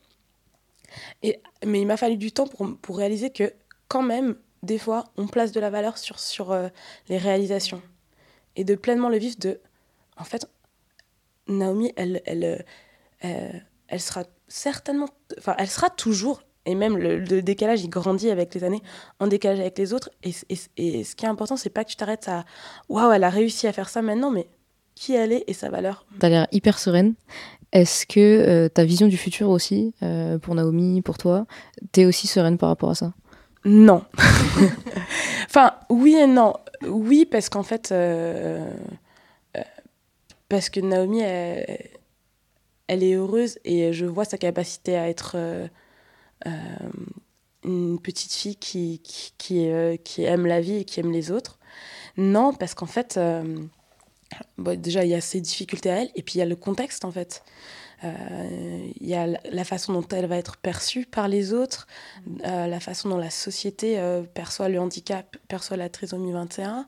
Et, 1.24 1.40
mais 1.66 1.80
il 1.80 1.88
m'a 1.88 1.96
fallu 1.96 2.16
du 2.16 2.30
temps 2.30 2.46
pour, 2.46 2.76
pour, 2.80 2.98
réaliser 2.98 3.30
que 3.30 3.52
quand 3.88 4.02
même, 4.02 4.36
des 4.62 4.78
fois, 4.78 5.06
on 5.16 5.26
place 5.26 5.50
de 5.50 5.58
la 5.58 5.68
valeur 5.68 5.98
sur, 5.98 6.20
sur 6.20 6.52
euh, 6.52 6.68
les 7.08 7.18
réalisations. 7.18 7.82
Et 8.54 8.62
de 8.62 8.76
pleinement 8.76 9.08
le 9.08 9.16
vivre 9.18 9.34
de... 9.40 9.60
En 10.16 10.22
fait, 10.22 10.46
Naomi, 11.48 11.92
elle, 11.96 12.22
elle, 12.26 12.64
elle, 13.22 13.34
euh, 13.54 13.58
elle 13.88 14.00
sera 14.00 14.22
certainement... 14.46 15.08
Enfin, 15.36 15.56
elle 15.58 15.68
sera 15.68 15.90
toujours 15.90 16.42
et 16.64 16.76
même 16.76 16.96
le, 16.96 17.18
le, 17.18 17.42
décalage 17.42 17.82
il 17.82 17.90
grandit 17.90 18.30
avec 18.30 18.54
les 18.54 18.62
années 18.62 18.82
en 19.18 19.26
décalage 19.26 19.58
avec 19.58 19.76
les 19.78 19.92
autres 19.92 20.10
et, 20.22 20.30
et, 20.48 20.58
et 20.76 21.02
ce 21.02 21.16
qui 21.16 21.24
est 21.24 21.28
important 21.28 21.56
c'est 21.56 21.70
pas 21.70 21.82
que 21.82 21.90
tu 21.90 21.96
t'arrêtes 21.96 22.28
à 22.28 22.44
waouh 22.88 23.10
elle 23.10 23.24
a 23.24 23.30
réussi 23.30 23.66
à 23.66 23.72
faire 23.72 23.88
ça 23.88 24.00
maintenant 24.00 24.30
mais 24.30 24.46
qui 25.02 25.14
elle 25.14 25.32
est 25.32 25.42
et 25.48 25.52
sa 25.52 25.68
valeur. 25.68 26.06
Tu 26.20 26.26
as 26.26 26.28
l'air 26.28 26.46
hyper 26.52 26.78
sereine. 26.78 27.14
Est-ce 27.72 28.06
que 28.06 28.20
euh, 28.20 28.68
ta 28.68 28.84
vision 28.84 29.08
du 29.08 29.16
futur 29.16 29.48
aussi, 29.48 29.94
euh, 30.04 30.38
pour 30.38 30.54
Naomi, 30.54 31.02
pour 31.02 31.18
toi, 31.18 31.44
t'es 31.90 32.04
aussi 32.04 32.28
sereine 32.28 32.56
par 32.56 32.68
rapport 32.68 32.90
à 32.90 32.94
ça? 32.94 33.12
Non. 33.64 34.04
enfin, 35.46 35.72
oui 35.90 36.14
et 36.14 36.28
non. 36.28 36.54
Oui, 36.86 37.26
parce 37.28 37.48
qu'en 37.48 37.64
fait, 37.64 37.90
euh, 37.90 38.72
parce 40.48 40.70
que 40.70 40.78
Naomi, 40.78 41.20
elle, 41.20 41.80
elle, 42.86 43.02
est 43.02 43.14
heureuse 43.14 43.58
et 43.64 43.92
je 43.92 44.06
vois 44.06 44.24
sa 44.24 44.38
capacité 44.38 44.96
à 44.96 45.08
être 45.08 45.36
une 47.64 47.98
petite 48.00 48.32
fille 48.32 48.56
qui, 48.56 49.00
qui, 49.02 49.32
qui, 49.36 49.68
qui, 50.04 50.22
aime 50.22 50.46
la 50.46 50.60
vie 50.60 50.76
et 50.76 50.84
qui 50.84 51.00
aime 51.00 51.10
les 51.10 51.32
autres. 51.32 51.58
Non, 52.16 52.52
parce 52.52 52.74
qu'en 52.74 52.86
fait 52.86 53.18
déjà, 54.58 55.04
il 55.04 55.10
y 55.10 55.14
a 55.14 55.20
ses 55.20 55.40
difficultés 55.40 55.90
à 55.90 56.02
elle, 56.02 56.10
et 56.14 56.22
puis 56.22 56.34
il 56.36 56.38
y 56.38 56.42
a 56.42 56.46
le 56.46 56.56
contexte, 56.56 57.04
en 57.04 57.10
fait. 57.10 57.42
Euh, 58.04 58.88
il 59.00 59.06
y 59.06 59.14
a 59.14 59.26
la 59.26 59.64
façon 59.64 59.92
dont 59.92 60.06
elle 60.10 60.26
va 60.26 60.36
être 60.36 60.56
perçue 60.56 61.06
par 61.06 61.28
les 61.28 61.52
autres, 61.52 61.86
euh, 62.46 62.66
la 62.66 62.80
façon 62.80 63.08
dont 63.08 63.18
la 63.18 63.30
société 63.30 63.98
euh, 63.98 64.22
perçoit 64.22 64.68
le 64.68 64.80
handicap, 64.80 65.36
perçoit 65.48 65.76
la 65.76 65.88
trisomie 65.88 66.32
21, 66.32 66.86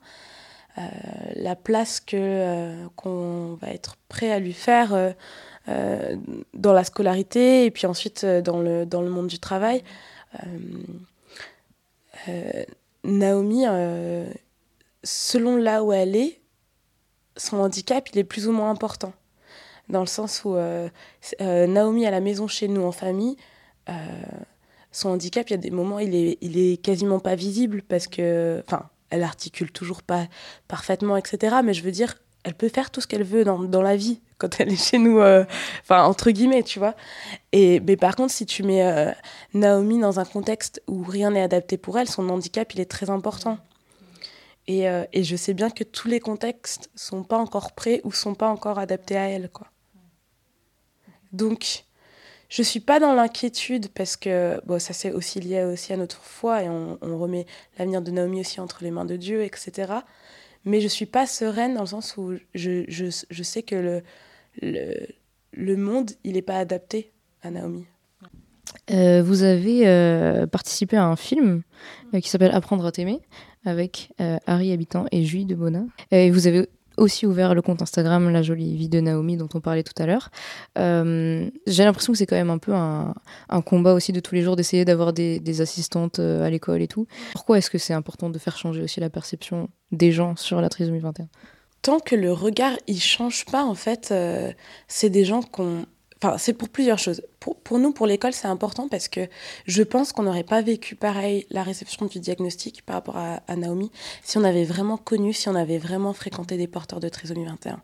la 1.35 1.55
place 1.55 2.01
que 2.01 2.85
qu'on 2.97 3.57
va 3.61 3.69
être 3.69 3.95
prêt 4.09 4.29
à 4.33 4.39
lui 4.39 4.51
faire 4.51 5.13
dans 5.67 6.73
la 6.73 6.83
scolarité 6.83 7.63
et 7.63 7.71
puis 7.71 7.87
ensuite 7.87 8.25
dans 8.25 8.59
le, 8.59 8.85
dans 8.85 9.01
le 9.01 9.09
monde 9.09 9.27
du 9.27 9.39
travail. 9.39 9.85
Naomi, 13.05 13.63
selon 15.05 15.55
là 15.55 15.81
où 15.85 15.93
elle 15.93 16.17
est, 16.17 16.41
son 17.37 17.57
handicap, 17.57 18.07
il 18.13 18.19
est 18.19 18.23
plus 18.23 18.47
ou 18.47 18.51
moins 18.51 18.69
important. 18.69 19.13
Dans 19.89 19.99
le 19.99 20.07
sens 20.07 20.43
où 20.45 20.55
euh, 20.55 20.89
euh, 21.41 21.67
Naomi, 21.67 22.05
à 22.05 22.11
la 22.11 22.19
maison 22.19 22.47
chez 22.47 22.67
nous, 22.67 22.83
en 22.83 22.91
famille, 22.91 23.35
euh, 23.89 23.93
son 24.91 25.09
handicap, 25.09 25.47
il 25.49 25.51
y 25.51 25.53
a 25.55 25.57
des 25.57 25.71
moments, 25.71 25.99
il 25.99 26.15
est, 26.15 26.81
quasiment 26.81 27.19
pas 27.19 27.35
visible 27.35 27.81
parce 27.83 28.07
que. 28.07 28.63
Enfin, 28.65 28.89
elle 29.11 29.23
articule 29.23 29.71
toujours 29.71 30.01
pas 30.01 30.25
parfaitement, 30.67 31.15
etc. 31.15 31.57
Mais 31.63 31.75
je 31.75 31.83
veux 31.83 31.91
dire, 31.91 32.15
elle 32.43 32.55
peut 32.55 32.69
faire 32.69 32.89
tout 32.89 33.01
ce 33.01 33.07
qu'elle 33.07 33.23
veut 33.23 33.43
dans, 33.43 33.59
dans, 33.59 33.83
la 33.83 33.95
vie 33.95 34.19
quand 34.39 34.59
elle 34.59 34.73
est 34.73 34.83
chez 34.83 34.97
nous, 34.97 35.19
enfin, 35.19 36.03
entre 36.03 36.31
guillemets, 36.31 36.63
tu 36.63 36.79
vois. 36.79 36.95
Et, 37.51 37.79
mais 37.81 37.97
par 37.97 38.15
contre, 38.15 38.33
si 38.33 38.45
tu 38.47 38.63
mets 38.63 39.13
Naomi 39.53 39.99
dans 39.99 40.19
un 40.19 40.25
contexte 40.25 40.81
où 40.87 41.03
rien 41.03 41.31
n'est 41.31 41.43
adapté 41.43 41.77
pour 41.77 41.99
elle, 41.99 42.09
son 42.09 42.27
handicap, 42.29 42.73
il 42.73 42.81
est 42.81 42.89
très 42.89 43.09
important. 43.11 43.59
Et, 44.67 44.89
euh, 44.89 45.05
et, 45.13 45.23
je 45.23 45.35
sais 45.35 45.53
bien 45.53 45.69
que 45.69 45.83
tous 45.83 46.07
les 46.07 46.19
contextes 46.19 46.89
sont 46.95 47.23
pas 47.23 47.37
encore 47.37 47.73
prêts 47.73 48.01
ou 48.03 48.11
sont 48.11 48.33
pas 48.33 48.49
encore 48.49 48.79
adaptés 48.79 49.15
à 49.15 49.29
elle, 49.29 49.49
quoi. 49.49 49.67
Donc, 51.33 51.85
je 52.49 52.63
suis 52.63 52.79
pas 52.79 52.99
dans 52.99 53.13
l'inquiétude 53.13 53.89
parce 53.89 54.15
que 54.15 54.61
bon, 54.65 54.79
ça 54.79 54.93
c'est 54.93 55.11
aussi 55.11 55.39
lié 55.39 55.63
aussi 55.63 55.93
à 55.93 55.97
notre 55.97 56.21
foi 56.23 56.63
et 56.63 56.69
on, 56.69 56.97
on 57.01 57.17
remet 57.17 57.45
l'avenir 57.77 58.01
de 58.01 58.11
Naomi 58.11 58.39
aussi 58.41 58.59
entre 58.59 58.83
les 58.83 58.91
mains 58.91 59.05
de 59.05 59.17
Dieu, 59.17 59.43
etc. 59.43 59.93
Mais 60.63 60.81
je 60.81 60.87
suis 60.87 61.05
pas 61.05 61.27
sereine 61.27 61.75
dans 61.75 61.81
le 61.81 61.87
sens 61.87 62.17
où 62.17 62.35
je, 62.53 62.85
je, 62.87 63.05
je 63.29 63.43
sais 63.43 63.63
que 63.63 63.75
le, 63.75 64.03
le, 64.61 65.07
le, 65.51 65.77
monde, 65.77 66.11
il 66.23 66.33
n'est 66.33 66.41
pas 66.41 66.57
adapté 66.57 67.11
à 67.41 67.51
Naomi. 67.51 67.85
Euh, 68.91 69.23
vous 69.23 69.43
avez 69.43 69.87
euh, 69.87 70.47
participé 70.47 70.97
à 70.97 71.05
un 71.05 71.15
film 71.15 71.63
euh, 72.13 72.19
qui 72.19 72.29
s'appelle 72.29 72.51
Apprendre 72.53 72.85
à 72.85 72.91
t'aimer 72.91 73.19
avec 73.65 74.13
Harry 74.45 74.71
Habitant 74.71 75.05
et 75.11 75.23
Julie 75.23 75.45
de 75.45 75.55
Bona. 75.55 75.85
Et 76.11 76.29
vous 76.29 76.45
avez 76.45 76.69
aussi 76.97 77.25
ouvert 77.25 77.55
le 77.55 77.63
compte 77.63 77.81
Instagram 77.81 78.29
La 78.29 78.43
Jolie 78.43 78.77
Vie 78.77 78.89
de 78.89 78.99
Naomi 78.99 79.37
dont 79.37 79.49
on 79.55 79.59
parlait 79.59 79.81
tout 79.81 79.99
à 79.99 80.05
l'heure. 80.05 80.29
J'ai 80.75 81.83
l'impression 81.83 82.13
que 82.13 82.19
c'est 82.19 82.27
quand 82.27 82.35
même 82.35 82.51
un 82.51 82.59
peu 82.59 82.73
un, 82.75 83.15
combat 83.65 83.95
aussi 83.95 84.11
de 84.11 84.19
tous 84.19 84.35
les 84.35 84.43
jours 84.43 84.55
d'essayer 84.55 84.85
d'avoir 84.85 85.13
des, 85.13 85.61
assistantes 85.61 86.19
à 86.19 86.47
l'école 86.51 86.83
et 86.83 86.87
tout. 86.87 87.07
Pourquoi 87.33 87.57
est-ce 87.57 87.71
que 87.71 87.79
c'est 87.79 87.95
important 87.95 88.29
de 88.29 88.37
faire 88.37 88.55
changer 88.55 88.83
aussi 88.83 88.99
la 88.99 89.09
perception 89.09 89.67
des 89.91 90.11
gens 90.11 90.35
sur 90.35 90.61
la 90.61 90.69
trisomie 90.69 90.99
21 90.99 91.27
Tant 91.81 91.99
que 91.99 92.15
le 92.15 92.31
regard 92.31 92.73
il 92.85 93.01
change 93.01 93.45
pas 93.45 93.63
en 93.65 93.73
fait, 93.73 94.13
c'est 94.87 95.09
des 95.09 95.25
gens 95.25 95.41
qu'on 95.41 95.87
Enfin, 96.21 96.37
c'est 96.37 96.53
pour 96.53 96.69
plusieurs 96.69 96.97
choses. 96.97 97.21
Pour, 97.39 97.57
pour 97.57 97.77
nous, 97.77 97.91
pour 97.91 98.07
l'école, 98.07 98.33
c'est 98.33 98.47
important 98.47 98.87
parce 98.87 99.07
que 99.07 99.27
je 99.65 99.83
pense 99.83 100.13
qu'on 100.13 100.23
n'aurait 100.23 100.43
pas 100.43 100.61
vécu 100.61 100.95
pareil 100.95 101.45
la 101.49 101.61
réception 101.61 102.05
du 102.05 102.19
diagnostic 102.19 102.83
par 102.85 102.95
rapport 102.95 103.17
à, 103.17 103.55
Naomi 103.55 103.91
si 104.23 104.37
on 104.37 104.43
avait 104.43 104.63
vraiment 104.63 104.97
connu, 104.97 105.33
si 105.33 105.49
on 105.49 105.55
avait 105.55 105.77
vraiment 105.77 106.13
fréquenté 106.13 106.57
des 106.57 106.67
porteurs 106.67 106.99
de 106.99 107.09
trisomie 107.09 107.45
21. 107.45 107.81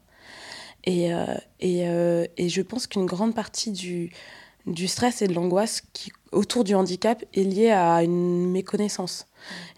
Et, 0.84 1.14
euh, 1.14 1.26
et, 1.60 1.88
euh, 1.88 2.26
et 2.38 2.50
je 2.50 2.62
pense 2.62 2.88
qu'une 2.88 3.06
grande 3.06 3.36
partie 3.36 3.72
du, 3.72 4.12
du 4.66 4.88
stress 4.88 5.22
et 5.22 5.28
de 5.28 5.34
l'angoisse 5.34 5.82
qui 5.94 6.12
autour 6.32 6.64
du 6.64 6.76
handicap 6.76 7.24
est 7.34 7.44
liée 7.44 7.72
à 7.72 8.04
une 8.04 8.50
méconnaissance. 8.50 9.28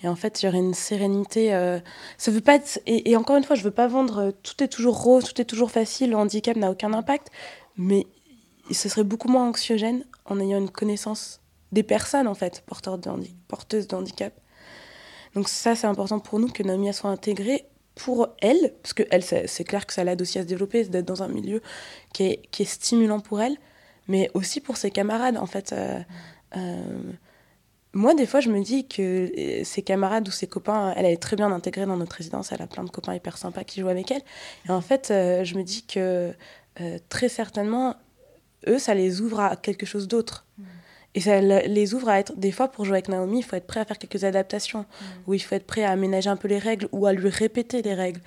Et 0.04 0.08
en 0.08 0.16
fait, 0.16 0.42
il 0.42 0.46
y 0.46 0.50
aurait 0.50 0.60
une 0.60 0.74
sérénité. 0.74 1.54
Euh, 1.54 1.80
ça 2.18 2.32
veut 2.32 2.42
pas 2.42 2.58
et, 2.86 3.12
et, 3.12 3.16
encore 3.16 3.38
une 3.38 3.44
fois, 3.44 3.56
je 3.56 3.64
veux 3.64 3.72
pas 3.72 3.88
vendre 3.88 4.18
euh, 4.20 4.32
tout 4.44 4.62
est 4.64 4.68
toujours 4.68 5.02
rose, 5.02 5.24
tout 5.24 5.42
est 5.42 5.46
toujours 5.46 5.72
facile, 5.72 6.12
le 6.12 6.18
handicap 6.18 6.56
n'a 6.58 6.70
aucun 6.70 6.94
impact, 6.94 7.30
mais 7.78 8.06
ce 8.74 8.90
serait 8.90 9.04
beaucoup 9.04 9.28
moins 9.28 9.48
anxiogène 9.48 10.06
en 10.26 10.40
ayant 10.40 10.60
une 10.60 10.70
connaissance 10.70 11.42
des 11.72 11.84
personnes, 11.84 12.28
en 12.28 12.36
fait, 12.36 12.64
porteurs 12.66 12.98
de 12.98 13.10
porteuses 13.48 13.88
de 13.88 13.96
handicap. 13.96 14.34
Donc 15.36 15.50
ça, 15.50 15.76
c'est 15.76 15.88
important 15.88 16.20
pour 16.20 16.40
nous 16.40 16.48
que 16.48 16.64
Naomi 16.64 16.94
soit 16.94 17.10
intégrée 17.10 17.66
pour 17.96 18.30
elle, 18.42 18.74
parce 18.82 18.94
que 18.94 19.04
elle, 19.12 19.24
c'est 19.24 19.64
clair 19.64 19.86
que 19.86 19.94
ça 19.94 20.04
l'aide 20.04 20.22
aussi 20.22 20.40
à 20.40 20.44
se 20.44 20.48
développer, 20.48 20.84
d'être 20.86 21.06
dans 21.06 21.24
un 21.24 21.28
milieu 21.28 21.62
qui 22.14 22.24
est, 22.24 22.42
qui 22.52 22.64
est, 22.64 22.66
stimulant 22.66 23.20
pour 23.20 23.42
elle, 23.42 23.58
mais 24.08 24.30
aussi 24.34 24.62
pour 24.62 24.78
ses 24.78 24.92
camarades, 24.92 25.38
en 25.38 25.46
fait. 25.46 25.74
Euh, 25.74 26.00
euh, 26.58 27.14
moi, 27.94 28.16
des 28.16 28.26
fois, 28.26 28.40
je 28.40 28.50
me 28.50 28.64
dis 28.64 28.88
que 28.88 29.62
ses 29.64 29.84
camarades 29.84 30.28
ou 30.28 30.32
ses 30.32 30.48
copains, 30.48 30.94
elle 30.98 31.06
est 31.06 31.22
très 31.22 31.36
bien 31.36 31.52
intégrée 31.52 31.86
dans 31.86 31.98
notre 31.98 32.16
résidence, 32.16 32.52
elle 32.52 32.62
a 32.62 32.68
plein 32.68 32.84
de 32.84 32.90
copains 32.90 33.14
hyper 33.14 33.38
sympas 33.38 33.64
qui 33.64 33.82
jouent 33.82 33.90
avec 33.90 34.10
elle. 34.10 34.24
Et 34.68 34.72
en 34.72 34.82
fait, 34.82 35.12
euh, 35.12 35.44
je 35.44 35.56
me 35.56 35.64
dis 35.64 35.86
que 35.86 36.34
euh, 36.82 36.98
très 37.10 37.30
certainement, 37.30 37.96
eux, 38.68 38.80
ça 38.80 38.94
les 38.94 39.22
ouvre 39.22 39.40
à 39.40 39.56
quelque 39.56 39.86
chose 39.86 40.08
d'autre. 40.08 40.46
Mmh. 40.58 40.64
Et 41.16 41.22
ça 41.22 41.40
les 41.40 41.94
ouvre 41.94 42.10
à 42.10 42.20
être, 42.20 42.36
des 42.36 42.52
fois, 42.52 42.70
pour 42.70 42.86
jouer 42.86 42.96
avec 42.96 43.08
Naomi, 43.08 43.40
il 43.40 43.44
faut 43.44 43.56
être 43.56 43.68
prêt 43.68 43.80
à 43.80 43.86
faire 43.86 44.00
quelques 44.00 44.24
adaptations, 44.24 44.82
mmh. 44.82 45.06
ou 45.28 45.34
il 45.36 45.40
faut 45.40 45.56
être 45.56 45.68
prêt 45.68 45.84
à 45.84 45.92
aménager 45.92 46.30
un 46.30 46.36
peu 46.36 46.48
les 46.48 46.58
règles, 46.58 46.88
ou 46.92 47.06
à 47.06 47.14
lui 47.14 47.30
répéter 47.30 47.82
les 47.82 47.94
règles. 47.94 48.22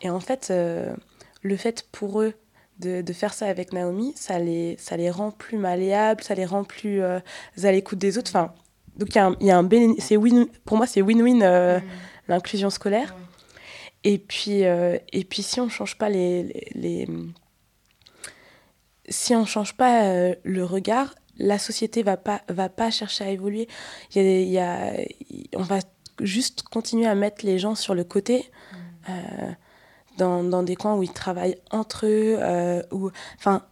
Et 0.00 0.08
en 0.08 0.20
fait, 0.20 0.48
euh, 0.50 0.94
le 1.42 1.56
fait 1.56 1.86
pour 1.92 2.22
eux 2.22 2.32
de, 2.78 3.12
faire 3.12 3.34
ça 3.34 3.46
avec 3.46 3.74
Naomi, 3.74 4.14
ça 4.16 4.38
les, 4.38 4.76
ça 4.78 4.96
les 4.96 5.10
rend 5.10 5.32
plus 5.32 5.58
malléables, 5.58 6.22
ça 6.22 6.34
les 6.34 6.46
rend 6.46 6.64
plus 6.64 7.02
à 7.02 7.20
l'écoute 7.62 7.98
des 7.98 8.16
autres. 8.16 8.30
Enfin, 8.30 8.54
donc 8.96 9.10
il 9.10 9.16
y 9.16 9.18
a 9.18 9.26
un, 9.26 9.36
y 9.38 9.50
a 9.50 9.58
un 9.58 9.68
c'est 9.98 10.16
win, 10.16 10.46
pour 10.64 10.78
moi 10.78 10.86
c'est 10.86 11.02
win-win 11.02 11.44
mm. 11.44 11.82
l'inclusion 12.28 12.70
scolaire. 12.70 13.14
Et 14.02 14.16
puis, 14.16 14.62
et 14.62 15.24
puis 15.28 15.42
si 15.42 15.60
on 15.60 15.68
change 15.68 15.98
pas 15.98 16.08
les, 16.08 16.70
les, 16.74 17.06
si 19.10 19.34
on 19.34 19.44
change 19.44 19.74
pas 19.74 20.32
le 20.42 20.64
regard, 20.64 21.14
la 21.38 21.58
société 21.58 22.02
va 22.02 22.16
pas 22.16 22.42
va 22.48 22.68
pas 22.68 22.90
chercher 22.90 23.24
à 23.24 23.30
évoluer. 23.30 23.68
Il 24.14 24.48
y 24.48 24.58
a, 24.58 24.92
on 25.54 25.62
va 25.62 25.80
juste 26.20 26.62
continuer 26.62 27.06
à 27.06 27.14
mettre 27.14 27.44
les 27.44 27.58
gens 27.58 27.74
sur 27.74 27.94
le 27.94 28.04
côté. 28.04 28.50
Mm. 28.72 28.76
Euh, 29.08 29.52
dans, 30.18 30.44
dans, 30.44 30.62
des 30.62 30.76
coins 30.76 30.96
où 30.96 31.02
ils 31.02 31.12
travaillent 31.12 31.56
entre 31.70 32.04
eux, 32.04 32.36
euh, 32.40 32.82
enfin, 33.38 33.62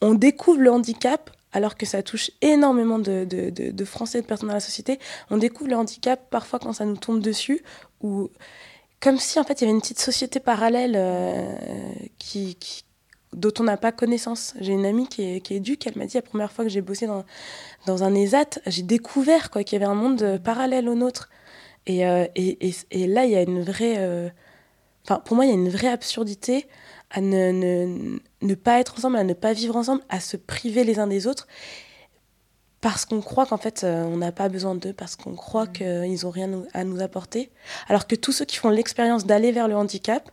on 0.00 0.14
découvre 0.14 0.60
le 0.60 0.70
handicap 0.70 1.30
alors 1.52 1.76
que 1.76 1.86
ça 1.86 2.02
touche 2.02 2.30
énormément 2.42 2.98
de, 2.98 3.24
de, 3.24 3.50
de, 3.50 3.84
Français, 3.84 4.20
de 4.20 4.26
personnes 4.26 4.48
dans 4.48 4.54
la 4.54 4.60
société. 4.60 5.00
On 5.30 5.38
découvre 5.38 5.70
le 5.70 5.76
handicap 5.76 6.30
parfois 6.30 6.58
quand 6.58 6.74
ça 6.74 6.84
nous 6.84 6.98
tombe 6.98 7.20
dessus, 7.20 7.64
ou 8.00 8.30
comme 9.00 9.18
si 9.18 9.40
en 9.40 9.44
fait 9.44 9.60
il 9.60 9.64
y 9.64 9.64
avait 9.64 9.74
une 9.74 9.80
petite 9.80 10.00
société 10.00 10.38
parallèle 10.38 10.94
euh, 10.94 11.54
qui, 12.18 12.54
qui, 12.56 12.84
dont 13.36 13.52
on 13.60 13.64
n'a 13.64 13.76
pas 13.76 13.92
connaissance. 13.92 14.54
J'ai 14.60 14.72
une 14.72 14.86
amie 14.86 15.06
qui 15.06 15.22
est, 15.22 15.40
qui 15.40 15.54
est 15.54 15.86
elle 15.86 15.98
m'a 15.98 16.06
dit 16.06 16.16
la 16.16 16.22
première 16.22 16.50
fois 16.50 16.64
que 16.64 16.70
j'ai 16.70 16.80
bossé 16.80 17.06
dans, 17.06 17.24
dans 17.86 18.02
un 18.02 18.14
ESAT, 18.14 18.60
j'ai 18.66 18.82
découvert 18.82 19.50
quoi 19.50 19.62
qu'il 19.62 19.78
y 19.78 19.82
avait 19.82 19.90
un 19.90 19.94
monde 19.94 20.22
euh, 20.22 20.38
parallèle 20.38 20.88
au 20.88 20.94
nôtre. 20.94 21.28
Et, 21.86 22.06
euh, 22.06 22.26
et, 22.34 22.66
et, 22.66 22.74
et, 22.90 23.06
là, 23.06 23.26
il 23.26 23.30
y 23.30 23.36
a 23.36 23.42
une 23.42 23.62
vraie... 23.62 23.96
Euh, 23.98 24.28
enfin, 25.04 25.20
pour 25.24 25.36
moi, 25.36 25.44
il 25.44 25.48
y 25.48 25.52
a 25.52 25.54
une 25.54 25.68
vraie 25.68 25.88
absurdité 25.88 26.66
à 27.10 27.20
ne, 27.20 27.52
ne, 27.52 28.18
ne, 28.42 28.54
pas 28.54 28.80
être 28.80 28.96
ensemble, 28.96 29.16
à 29.16 29.22
ne 29.22 29.34
pas 29.34 29.52
vivre 29.52 29.76
ensemble, 29.76 30.02
à 30.08 30.18
se 30.18 30.36
priver 30.36 30.82
les 30.82 30.98
uns 30.98 31.06
des 31.06 31.28
autres, 31.28 31.46
parce 32.80 33.04
qu'on 33.04 33.20
croit 33.20 33.46
qu'en 33.46 33.58
fait, 33.58 33.84
on 33.84 34.16
n'a 34.16 34.32
pas 34.32 34.48
besoin 34.48 34.74
d'eux, 34.74 34.92
parce 34.92 35.14
qu'on 35.14 35.36
croit 35.36 35.66
mmh. 35.66 35.72
qu'ils 35.72 36.24
n'ont 36.24 36.30
rien 36.30 36.62
à 36.74 36.82
nous 36.82 37.00
apporter. 37.00 37.50
Alors 37.88 38.08
que 38.08 38.16
tous 38.16 38.32
ceux 38.32 38.44
qui 38.44 38.56
font 38.56 38.70
l'expérience 38.70 39.24
d'aller 39.24 39.52
vers 39.52 39.68
le 39.68 39.76
handicap, 39.76 40.32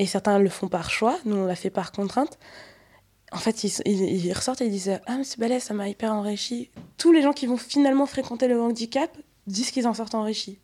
et 0.00 0.06
certains 0.06 0.38
le 0.38 0.48
font 0.48 0.68
par 0.68 0.90
choix, 0.90 1.18
nous 1.26 1.36
on 1.36 1.44
l'a 1.44 1.54
fait 1.54 1.68
par 1.68 1.92
contrainte. 1.92 2.38
En 3.32 3.36
fait, 3.36 3.64
ils, 3.64 3.72
ils, 3.86 4.32
ressortent 4.32 4.62
et 4.62 4.64
ils 4.64 4.70
disent 4.70 4.98
Ah, 5.06 5.18
monsieur 5.18 5.38
Ballet, 5.38 5.60
ça 5.60 5.74
m'a 5.74 5.90
hyper 5.90 6.10
enrichi. 6.10 6.70
Tous 6.96 7.12
les 7.12 7.20
gens 7.20 7.34
qui 7.34 7.46
vont 7.46 7.58
finalement 7.58 8.06
fréquenter 8.06 8.48
le 8.48 8.60
handicap 8.60 9.14
disent 9.46 9.70
qu'ils 9.70 9.86
en 9.86 9.92
sortent 9.92 10.14
enrichis. 10.14 10.58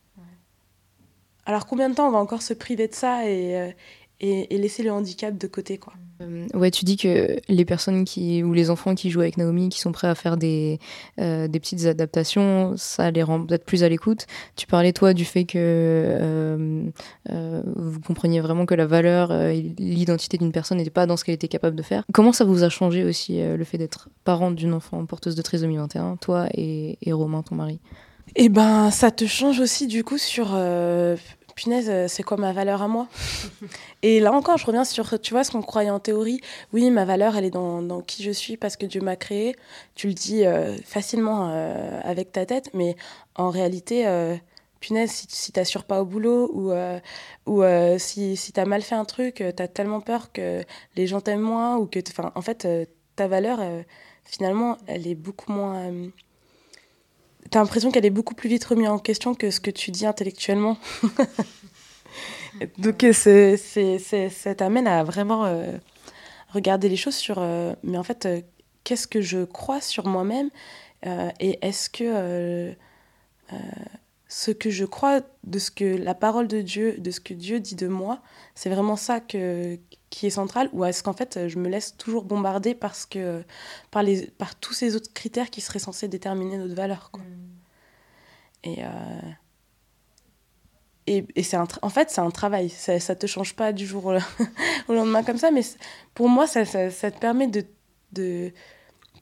Alors 1.44 1.66
combien 1.66 1.90
de 1.90 1.94
temps 1.94 2.08
on 2.08 2.12
va 2.12 2.18
encore 2.18 2.40
se 2.40 2.54
priver 2.54 2.88
de 2.88 2.94
ça 2.94 3.28
et, 3.28 3.76
et, 4.20 4.56
laisser 4.56 4.82
le 4.82 4.92
handicap 4.92 5.36
de 5.36 5.46
côté 5.46 5.78
quoi. 5.78 5.92
Euh, 6.22 6.46
ouais, 6.54 6.70
tu 6.70 6.86
dis 6.86 6.96
que 6.96 7.36
les 7.48 7.64
personnes 7.66 8.06
qui 8.06 8.42
ou 8.42 8.54
les 8.54 8.70
enfants 8.70 8.94
qui 8.94 9.10
jouent 9.10 9.20
avec 9.20 9.36
Naomi, 9.36 9.68
qui 9.68 9.80
sont 9.80 9.92
prêts 9.92 10.08
à 10.08 10.14
faire 10.14 10.38
des, 10.38 10.78
euh, 11.20 11.46
des 11.46 11.60
petites 11.60 11.84
adaptations, 11.84 12.74
ça 12.78 13.10
les 13.10 13.22
rend 13.22 13.44
peut-être 13.44 13.66
plus 13.66 13.84
à 13.84 13.90
l'écoute. 13.90 14.26
Tu 14.56 14.66
parlais 14.66 14.94
toi 14.94 15.12
du 15.12 15.26
fait 15.26 15.44
que 15.44 15.58
euh, 15.58 16.90
vous 17.28 18.00
compreniez 18.00 18.40
vraiment 18.40 18.64
que 18.64 18.74
la 18.74 18.86
valeur, 18.86 19.30
l'identité 19.78 20.38
d'une 20.38 20.52
personne 20.52 20.78
n'était 20.78 20.88
pas 20.88 21.04
dans 21.04 21.18
ce 21.18 21.24
qu'elle 21.24 21.34
était 21.34 21.48
capable 21.48 21.76
de 21.76 21.82
faire. 21.82 22.04
Comment 22.14 22.32
ça 22.32 22.44
vous 22.44 22.64
a 22.64 22.70
changé 22.70 23.04
aussi 23.04 23.38
le 23.38 23.64
fait 23.64 23.76
d'être 23.76 24.08
parente 24.24 24.54
d'une 24.54 24.72
enfant 24.72 25.04
porteuse 25.04 25.34
de 25.34 25.42
trisomie 25.42 25.76
21, 25.76 26.16
toi 26.16 26.46
et, 26.54 26.96
et 27.02 27.12
Romain, 27.12 27.42
ton 27.42 27.56
mari? 27.56 27.78
Eh 28.36 28.48
ben, 28.48 28.90
ça 28.90 29.10
te 29.10 29.26
change 29.26 29.60
aussi 29.60 29.86
du 29.86 30.02
coup 30.02 30.18
sur 30.18 30.56
punaise, 31.56 31.88
euh, 31.88 32.06
c'est 32.06 32.22
quoi 32.22 32.36
ma 32.36 32.52
valeur 32.52 32.82
à 32.82 32.86
moi 32.86 33.08
Et 34.02 34.20
là 34.20 34.32
encore, 34.32 34.58
je 34.58 34.66
reviens 34.66 34.84
sur, 34.84 35.18
tu 35.20 35.32
vois, 35.32 35.42
ce 35.42 35.50
qu'on 35.50 35.62
croyait 35.62 35.90
en 35.90 35.98
théorie. 35.98 36.40
Oui, 36.72 36.90
ma 36.90 37.04
valeur, 37.04 37.36
elle 37.36 37.46
est 37.46 37.50
dans, 37.50 37.82
dans 37.82 38.02
qui 38.02 38.22
je 38.22 38.30
suis 38.30 38.56
parce 38.56 38.76
que 38.76 38.86
Dieu 38.86 39.00
m'a 39.00 39.16
créé. 39.16 39.56
Tu 39.96 40.06
le 40.06 40.12
dis 40.12 40.46
euh, 40.46 40.76
facilement 40.84 41.48
euh, 41.50 42.00
avec 42.04 42.30
ta 42.30 42.46
tête, 42.46 42.70
mais 42.74 42.94
en 43.34 43.50
réalité, 43.50 44.06
punaise, 44.80 45.10
si, 45.10 45.26
si 45.28 45.52
t'assures 45.52 45.84
pas 45.84 46.00
au 46.00 46.04
boulot 46.04 46.50
ou, 46.52 46.72
ou 47.46 47.62
si, 47.98 48.36
si 48.36 48.52
t'as 48.52 48.64
mal 48.64 48.82
fait 48.82 48.94
un 48.94 49.04
truc, 49.04 49.42
t'as 49.56 49.68
tellement 49.68 50.00
peur 50.00 50.32
que 50.32 50.62
les 50.94 51.06
gens 51.06 51.20
t'aiment 51.20 51.40
moins 51.40 51.76
ou 51.76 51.86
que, 51.86 51.98
enfin, 52.08 52.32
en 52.34 52.42
fait, 52.42 52.68
ta 53.16 53.28
valeur, 53.28 53.60
finalement, 54.24 54.78
elle 54.86 55.06
est 55.06 55.14
beaucoup 55.14 55.52
moins 55.52 55.90
T'as 57.50 57.60
l'impression 57.60 57.90
qu'elle 57.90 58.06
est 58.06 58.10
beaucoup 58.10 58.34
plus 58.34 58.48
vite 58.48 58.64
remise 58.64 58.88
en 58.88 58.98
question 58.98 59.34
que 59.34 59.50
ce 59.50 59.60
que 59.60 59.70
tu 59.70 59.90
dis 59.90 60.06
intellectuellement. 60.06 60.78
Donc 62.78 63.04
c'est, 63.12 63.56
c'est, 63.56 64.28
ça 64.30 64.54
t'amène 64.54 64.86
à 64.86 65.04
vraiment 65.04 65.44
euh, 65.44 65.72
regarder 66.50 66.88
les 66.88 66.96
choses 66.96 67.16
sur, 67.16 67.36
euh, 67.38 67.74
mais 67.82 67.98
en 67.98 68.02
fait, 68.02 68.26
euh, 68.26 68.40
qu'est-ce 68.84 69.06
que 69.06 69.20
je 69.20 69.44
crois 69.44 69.80
sur 69.80 70.06
moi-même 70.06 70.50
et 71.38 71.58
est-ce 71.62 71.88
que 71.88 72.74
ce 74.26 74.50
que 74.50 74.70
je 74.70 74.84
crois 74.84 75.20
de 75.44 75.58
ce 75.60 75.70
que 75.70 75.84
la 75.84 76.14
parole 76.14 76.48
de 76.48 76.60
Dieu, 76.62 76.96
de 76.98 77.12
ce 77.12 77.20
que 77.20 77.32
Dieu 77.32 77.60
dit 77.60 77.76
de 77.76 77.86
moi, 77.86 78.20
c'est 78.56 78.70
vraiment 78.70 78.96
ça 78.96 79.20
que, 79.20 79.78
qui 80.16 80.26
est 80.26 80.30
central 80.30 80.70
ou 80.72 80.82
est-ce 80.86 81.02
qu'en 81.02 81.12
fait 81.12 81.46
je 81.46 81.58
me 81.58 81.68
laisse 81.68 81.94
toujours 81.98 82.24
bombarder 82.24 82.74
parce 82.74 83.04
que 83.04 83.44
par 83.90 84.02
les 84.02 84.28
par 84.28 84.54
tous 84.54 84.72
ces 84.72 84.96
autres 84.96 85.12
critères 85.12 85.50
qui 85.50 85.60
seraient 85.60 85.78
censés 85.78 86.08
déterminer 86.08 86.56
notre 86.56 86.74
valeur 86.74 87.10
quoi. 87.10 87.22
Mm. 87.22 88.64
Et, 88.64 88.76
euh, 88.82 88.88
et, 91.06 91.26
et 91.36 91.42
c'est 91.42 91.58
en 91.58 91.90
fait 91.90 92.08
c'est 92.08 92.22
un 92.22 92.30
travail 92.30 92.70
ça, 92.70 92.98
ça 92.98 93.14
te 93.14 93.26
change 93.26 93.54
pas 93.54 93.74
du 93.74 93.86
jour 93.86 94.06
au, 94.06 94.14
lendemain 94.94 95.22
comme 95.22 95.36
ça 95.36 95.50
mais 95.50 95.60
pour 96.14 96.30
moi 96.30 96.46
ça, 96.46 96.64
ça, 96.64 96.90
ça, 96.90 97.10
te 97.10 97.18
permet 97.18 97.46
de, 97.46 97.66
de 98.12 98.52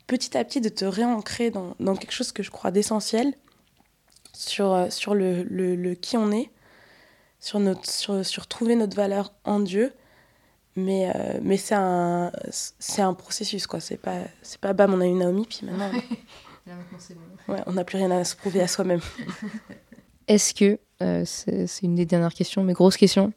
petit 0.07 0.39
à 0.39 0.45
petit 0.45 0.61
de 0.61 0.69
te 0.69 0.85
réancrer 0.85 1.51
dans, 1.51 1.75
dans 1.81 1.97
quelque 1.97 2.13
chose 2.13 2.31
que 2.31 2.45
je 2.45 2.53
crois 2.53 2.71
d'essentiel 2.71 3.35
sur, 4.33 4.73
euh, 4.73 4.91
sur 4.91 5.17
le, 5.17 5.43
le, 5.43 5.75
le, 5.75 5.97
qui 5.97 6.17
on 6.17 6.31
est 6.31 6.53
sur, 7.41 7.59
notre, 7.59 7.91
sur, 7.91 8.25
sur 8.25 8.47
trouver 8.47 8.77
notre 8.77 8.97
valeur 8.97 9.35
en 9.43 9.59
Dieu 9.59 9.93
mais, 10.77 11.11
euh, 11.15 11.39
mais 11.43 11.57
c'est 11.57 11.77
un, 11.77 12.33
c'est 12.51 13.03
un 13.03 13.15
processus, 13.15 13.67
quoi. 13.67 13.81
C'est 13.81 13.97
pas, 13.97 14.19
c'est 14.43 14.61
pas 14.61 14.73
bam, 14.73 14.93
on 14.95 15.01
a 15.01 15.07
une 15.07 15.19
Naomi, 15.19 15.47
puis 15.49 15.61
maintenant. 15.63 15.91
ouais, 17.49 17.61
on 17.67 17.73
n'a 17.75 17.85
plus 17.85 17.99
rien 17.99 18.11
à 18.11 18.25
se 18.25 18.35
prouver 18.35 18.61
à 18.61 18.69
soi-même. 18.69 19.01
Est-ce 20.29 20.55
que, 20.55 20.79
euh, 21.03 21.23
c'est, 21.27 21.83
une 21.83 21.95
des 21.95 22.07
dernières 22.07 22.33
questions, 22.33 22.65
mais 22.65 22.73
grosse 22.73 22.97
question, 22.97 23.35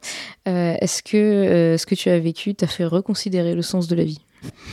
euh, 0.48 0.74
est-ce 0.80 1.02
que 1.02 1.76
ce 1.78 1.84
que 1.84 1.94
tu 1.94 2.08
as 2.08 2.18
vécu 2.18 2.54
t'a 2.54 2.66
fait 2.66 2.86
reconsidérer 2.86 3.54
le 3.54 3.60
sens 3.60 3.88
de 3.88 3.94
la 3.94 4.04
vie? 4.04 4.22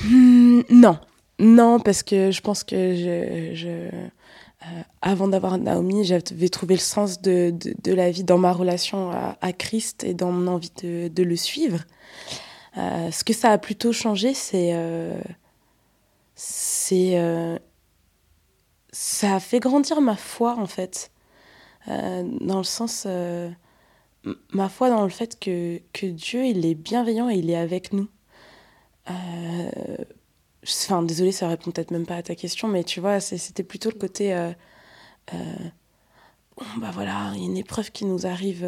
Hmm, 0.06 0.62
Non. 0.70 0.98
Non, 1.40 1.82
parce 1.82 2.04
que 2.04 2.32
je 2.32 2.40
pense 2.40 2.64
que 2.64 2.96
je. 2.96 3.54
je 3.54 3.90
avant 5.02 5.28
d'avoir 5.28 5.58
Naomi, 5.58 6.06
j'avais 6.06 6.48
trouvé 6.48 6.76
le 6.76 6.80
sens 6.80 7.22
de, 7.22 7.52
de, 7.52 7.76
de, 7.84 7.94
la 7.94 8.10
vie 8.10 8.24
dans 8.24 8.38
ma 8.38 8.54
relation 8.54 9.12
à, 9.12 9.38
à 9.42 9.52
Christ 9.52 10.06
et 10.06 10.14
dans 10.14 10.32
mon 10.32 10.48
envie 10.48 10.72
de, 10.82 11.10
de 11.10 11.24
le 11.24 11.36
suivre. 11.36 11.84
Euh, 12.78 13.12
ce 13.12 13.24
que 13.24 13.34
ça 13.34 13.52
a 13.52 13.58
plutôt 13.58 13.94
changé, 13.94 14.34
c'est. 14.34 14.74
Euh. 14.74 15.20
Euh, 16.92 17.60
ça 18.92 19.36
a 19.36 19.40
fait 19.40 19.60
grandir 19.60 20.02
ma 20.02 20.16
foi, 20.16 20.58
en 20.58 20.68
fait. 20.68 21.12
dans 21.88 22.58
le 22.58 22.64
sens. 22.64 23.08
ma 24.54 24.70
foi 24.70 24.90
dans 24.90 25.04
le 25.04 25.10
fait 25.10 25.40
que, 25.40 25.82
que 25.94 26.06
Dieu, 26.08 26.46
il 26.46 26.66
est 26.66 26.76
bienveillant 26.76 27.30
et 27.30 27.36
il 27.36 27.50
est 27.50 27.58
avec 27.58 27.94
nous. 27.94 28.10
Enfin, 30.64 31.04
désolé, 31.04 31.32
ça 31.32 31.48
répond 31.48 31.72
peut-être 31.72 31.92
même 31.92 32.06
pas 32.06 32.16
à 32.18 32.24
ta 32.24 32.36
question, 32.36 32.68
mais 32.68 32.84
tu 32.84 33.00
vois, 33.00 33.20
c'était 33.20 33.64
plutôt 33.64 33.90
le 33.90 33.98
côté. 33.98 34.34
bon, 35.32 36.66
bah 36.78 36.92
voilà, 36.94 37.32
il 37.36 37.42
y 37.42 37.44
a 37.44 37.46
une 37.46 37.58
épreuve 37.58 37.92
qui 37.92 38.06
nous 38.06 38.26
arrive 38.26 38.66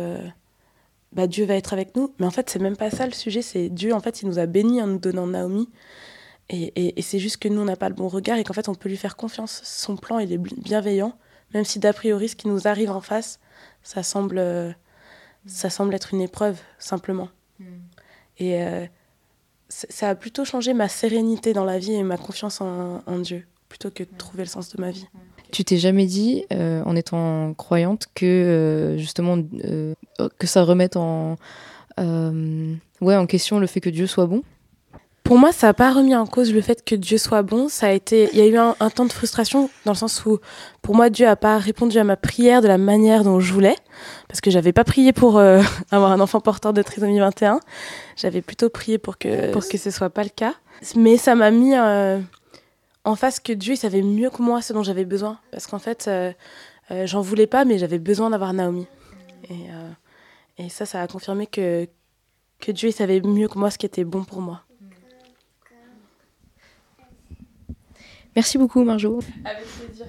bah, 1.13 1.27
Dieu 1.27 1.45
va 1.45 1.55
être 1.55 1.73
avec 1.73 1.95
nous. 1.95 2.13
Mais 2.19 2.25
en 2.25 2.31
fait, 2.31 2.49
c'est 2.49 2.59
même 2.59 2.77
pas 2.77 2.89
ça 2.89 3.05
le 3.05 3.13
sujet. 3.13 3.41
C'est 3.41 3.69
Dieu, 3.69 3.93
en 3.93 3.99
fait, 3.99 4.21
il 4.21 4.27
nous 4.27 4.39
a 4.39 4.45
bénis 4.45 4.81
en 4.81 4.87
nous 4.87 4.99
donnant 4.99 5.27
Naomi. 5.27 5.69
Et, 6.49 6.97
et, 6.97 7.01
c'est 7.01 7.19
juste 7.19 7.37
que 7.37 7.49
nous, 7.49 7.59
on 7.59 7.65
n'a 7.65 7.75
pas 7.75 7.89
le 7.89 7.95
bon 7.95 8.07
regard 8.07 8.37
et 8.37 8.45
qu'en 8.45 8.53
fait, 8.53 8.69
on 8.69 8.75
peut 8.75 8.87
lui 8.87 8.95
faire 8.95 9.17
confiance. 9.17 9.61
Son 9.65 9.97
plan, 9.97 10.19
il 10.19 10.31
est 10.31 10.37
bienveillant. 10.37 11.17
Même 11.53 11.65
si 11.65 11.79
d'a 11.79 11.91
priori, 11.91 12.29
ce 12.29 12.35
qui 12.37 12.47
nous 12.47 12.69
arrive 12.69 12.89
en 12.89 13.01
face, 13.01 13.39
ça 13.83 14.01
semble, 14.01 14.75
ça 15.45 15.69
semble 15.69 15.93
être 15.93 16.13
une 16.13 16.21
épreuve, 16.21 16.59
simplement. 16.79 17.29
Mm. 17.59 17.65
Et 18.39 18.63
euh, 18.63 18.85
ça 19.67 20.09
a 20.09 20.15
plutôt 20.15 20.45
changé 20.45 20.73
ma 20.73 20.87
sérénité 20.87 21.53
dans 21.53 21.65
la 21.65 21.79
vie 21.79 21.93
et 21.93 22.03
ma 22.03 22.17
confiance 22.17 22.61
en, 22.61 23.01
en 23.05 23.19
Dieu, 23.19 23.45
plutôt 23.67 23.91
que 23.91 24.03
de 24.03 24.13
mm. 24.13 24.17
trouver 24.17 24.43
le 24.43 24.49
sens 24.49 24.69
de 24.69 24.79
ma 24.79 24.91
vie. 24.91 25.07
Mm. 25.13 25.19
Tu 25.51 25.63
t'es 25.63 25.77
jamais 25.77 26.05
dit, 26.05 26.45
euh, 26.53 26.81
en 26.86 26.95
étant 26.95 27.53
croyante, 27.53 28.07
que 28.15 28.25
euh, 28.25 28.97
justement 28.97 29.38
euh, 29.63 29.93
que 30.39 30.47
ça 30.47 30.63
remette 30.63 30.97
en 30.97 31.38
ouais 33.01 33.15
en 33.15 33.25
question 33.25 33.60
le 33.60 33.67
fait 33.67 33.79
que 33.79 33.89
Dieu 33.89 34.07
soit 34.07 34.27
bon? 34.27 34.43
Pour 35.23 35.38
moi, 35.38 35.51
ça 35.51 35.67
n'a 35.67 35.73
pas 35.73 35.91
remis 35.91 36.15
en 36.15 36.25
cause 36.25 36.53
le 36.53 36.62
fait 36.62 36.86
que 36.86 36.95
Dieu 36.95 37.17
soit 37.17 37.41
bon. 37.41 37.67
Ça 37.67 37.88
a 37.88 37.91
été, 37.91 38.29
il 38.31 38.39
y 38.39 38.41
a 38.41 38.47
eu 38.47 38.55
un, 38.55 38.89
temps 38.89 39.03
de 39.03 39.12
frustration 39.12 39.69
dans 39.83 39.91
le 39.91 39.97
sens 39.97 40.25
où, 40.25 40.39
pour 40.81 40.95
moi, 40.95 41.10
Dieu 41.10 41.25
n'a 41.25 41.36
pas 41.36 41.57
répondu 41.57 41.97
à 41.97 42.05
ma 42.05 42.15
prière 42.15 42.62
de 42.62 42.67
la 42.69 42.77
manière 42.77 43.25
dont 43.25 43.41
je 43.41 43.51
voulais, 43.51 43.75
parce 44.29 44.39
que 44.39 44.49
j'avais 44.49 44.71
pas 44.71 44.86
prié 44.86 45.12
pour 45.12 45.38
avoir 45.91 46.12
un 46.13 46.21
enfant 46.21 46.39
porteur 46.39 46.71
de 46.71 46.81
trisomie 46.81 47.19
21. 47.19 47.60
J'avais 48.15 48.41
plutôt 48.41 48.69
prié 48.69 48.99
pour 48.99 49.17
que 49.17 49.51
pour 49.51 49.67
que 49.67 49.77
ce 49.77 49.91
soit 49.91 50.10
pas 50.10 50.23
le 50.23 50.29
cas. 50.29 50.53
Mais 50.95 51.17
ça 51.17 51.36
m'a 51.36 51.51
mis 51.51 51.73
en 53.07 53.15
face 53.15 53.39
que 53.39 53.53
Dieu 53.53 53.73
il 53.73 53.77
savait 53.77 54.01
mieux 54.01 54.29
que 54.29 54.41
moi 54.41 54.61
ce 54.61 54.73
dont 54.73 54.83
j'avais 54.83 55.05
besoin, 55.05 55.39
parce 55.51 55.67
qu'en 55.67 55.79
fait, 55.79 56.07
euh, 56.07 56.33
j'en 57.05 57.21
voulais 57.21 57.47
pas, 57.47 57.65
mais 57.65 57.77
j'avais 57.77 57.99
besoin 57.99 58.29
d'avoir 58.29 58.53
Naomi. 58.53 58.85
Et, 59.49 59.67
et 60.57 60.69
ça, 60.69 60.85
ça 60.85 61.01
a 61.01 61.07
confirmé 61.07 61.47
que 61.47 61.87
que 62.59 62.71
Dieu 62.71 62.89
il 62.89 62.93
savait 62.93 63.21
mieux 63.21 63.47
que 63.47 63.57
moi 63.57 63.71
ce 63.71 63.77
qui 63.77 63.85
était 63.85 64.03
bon 64.03 64.23
pour 64.23 64.41
moi. 64.41 64.63
Merci 68.35 68.57
beaucoup, 68.57 68.83
Marjo. 68.83 69.19
Avec 69.45 69.65
plaisir. 69.65 70.05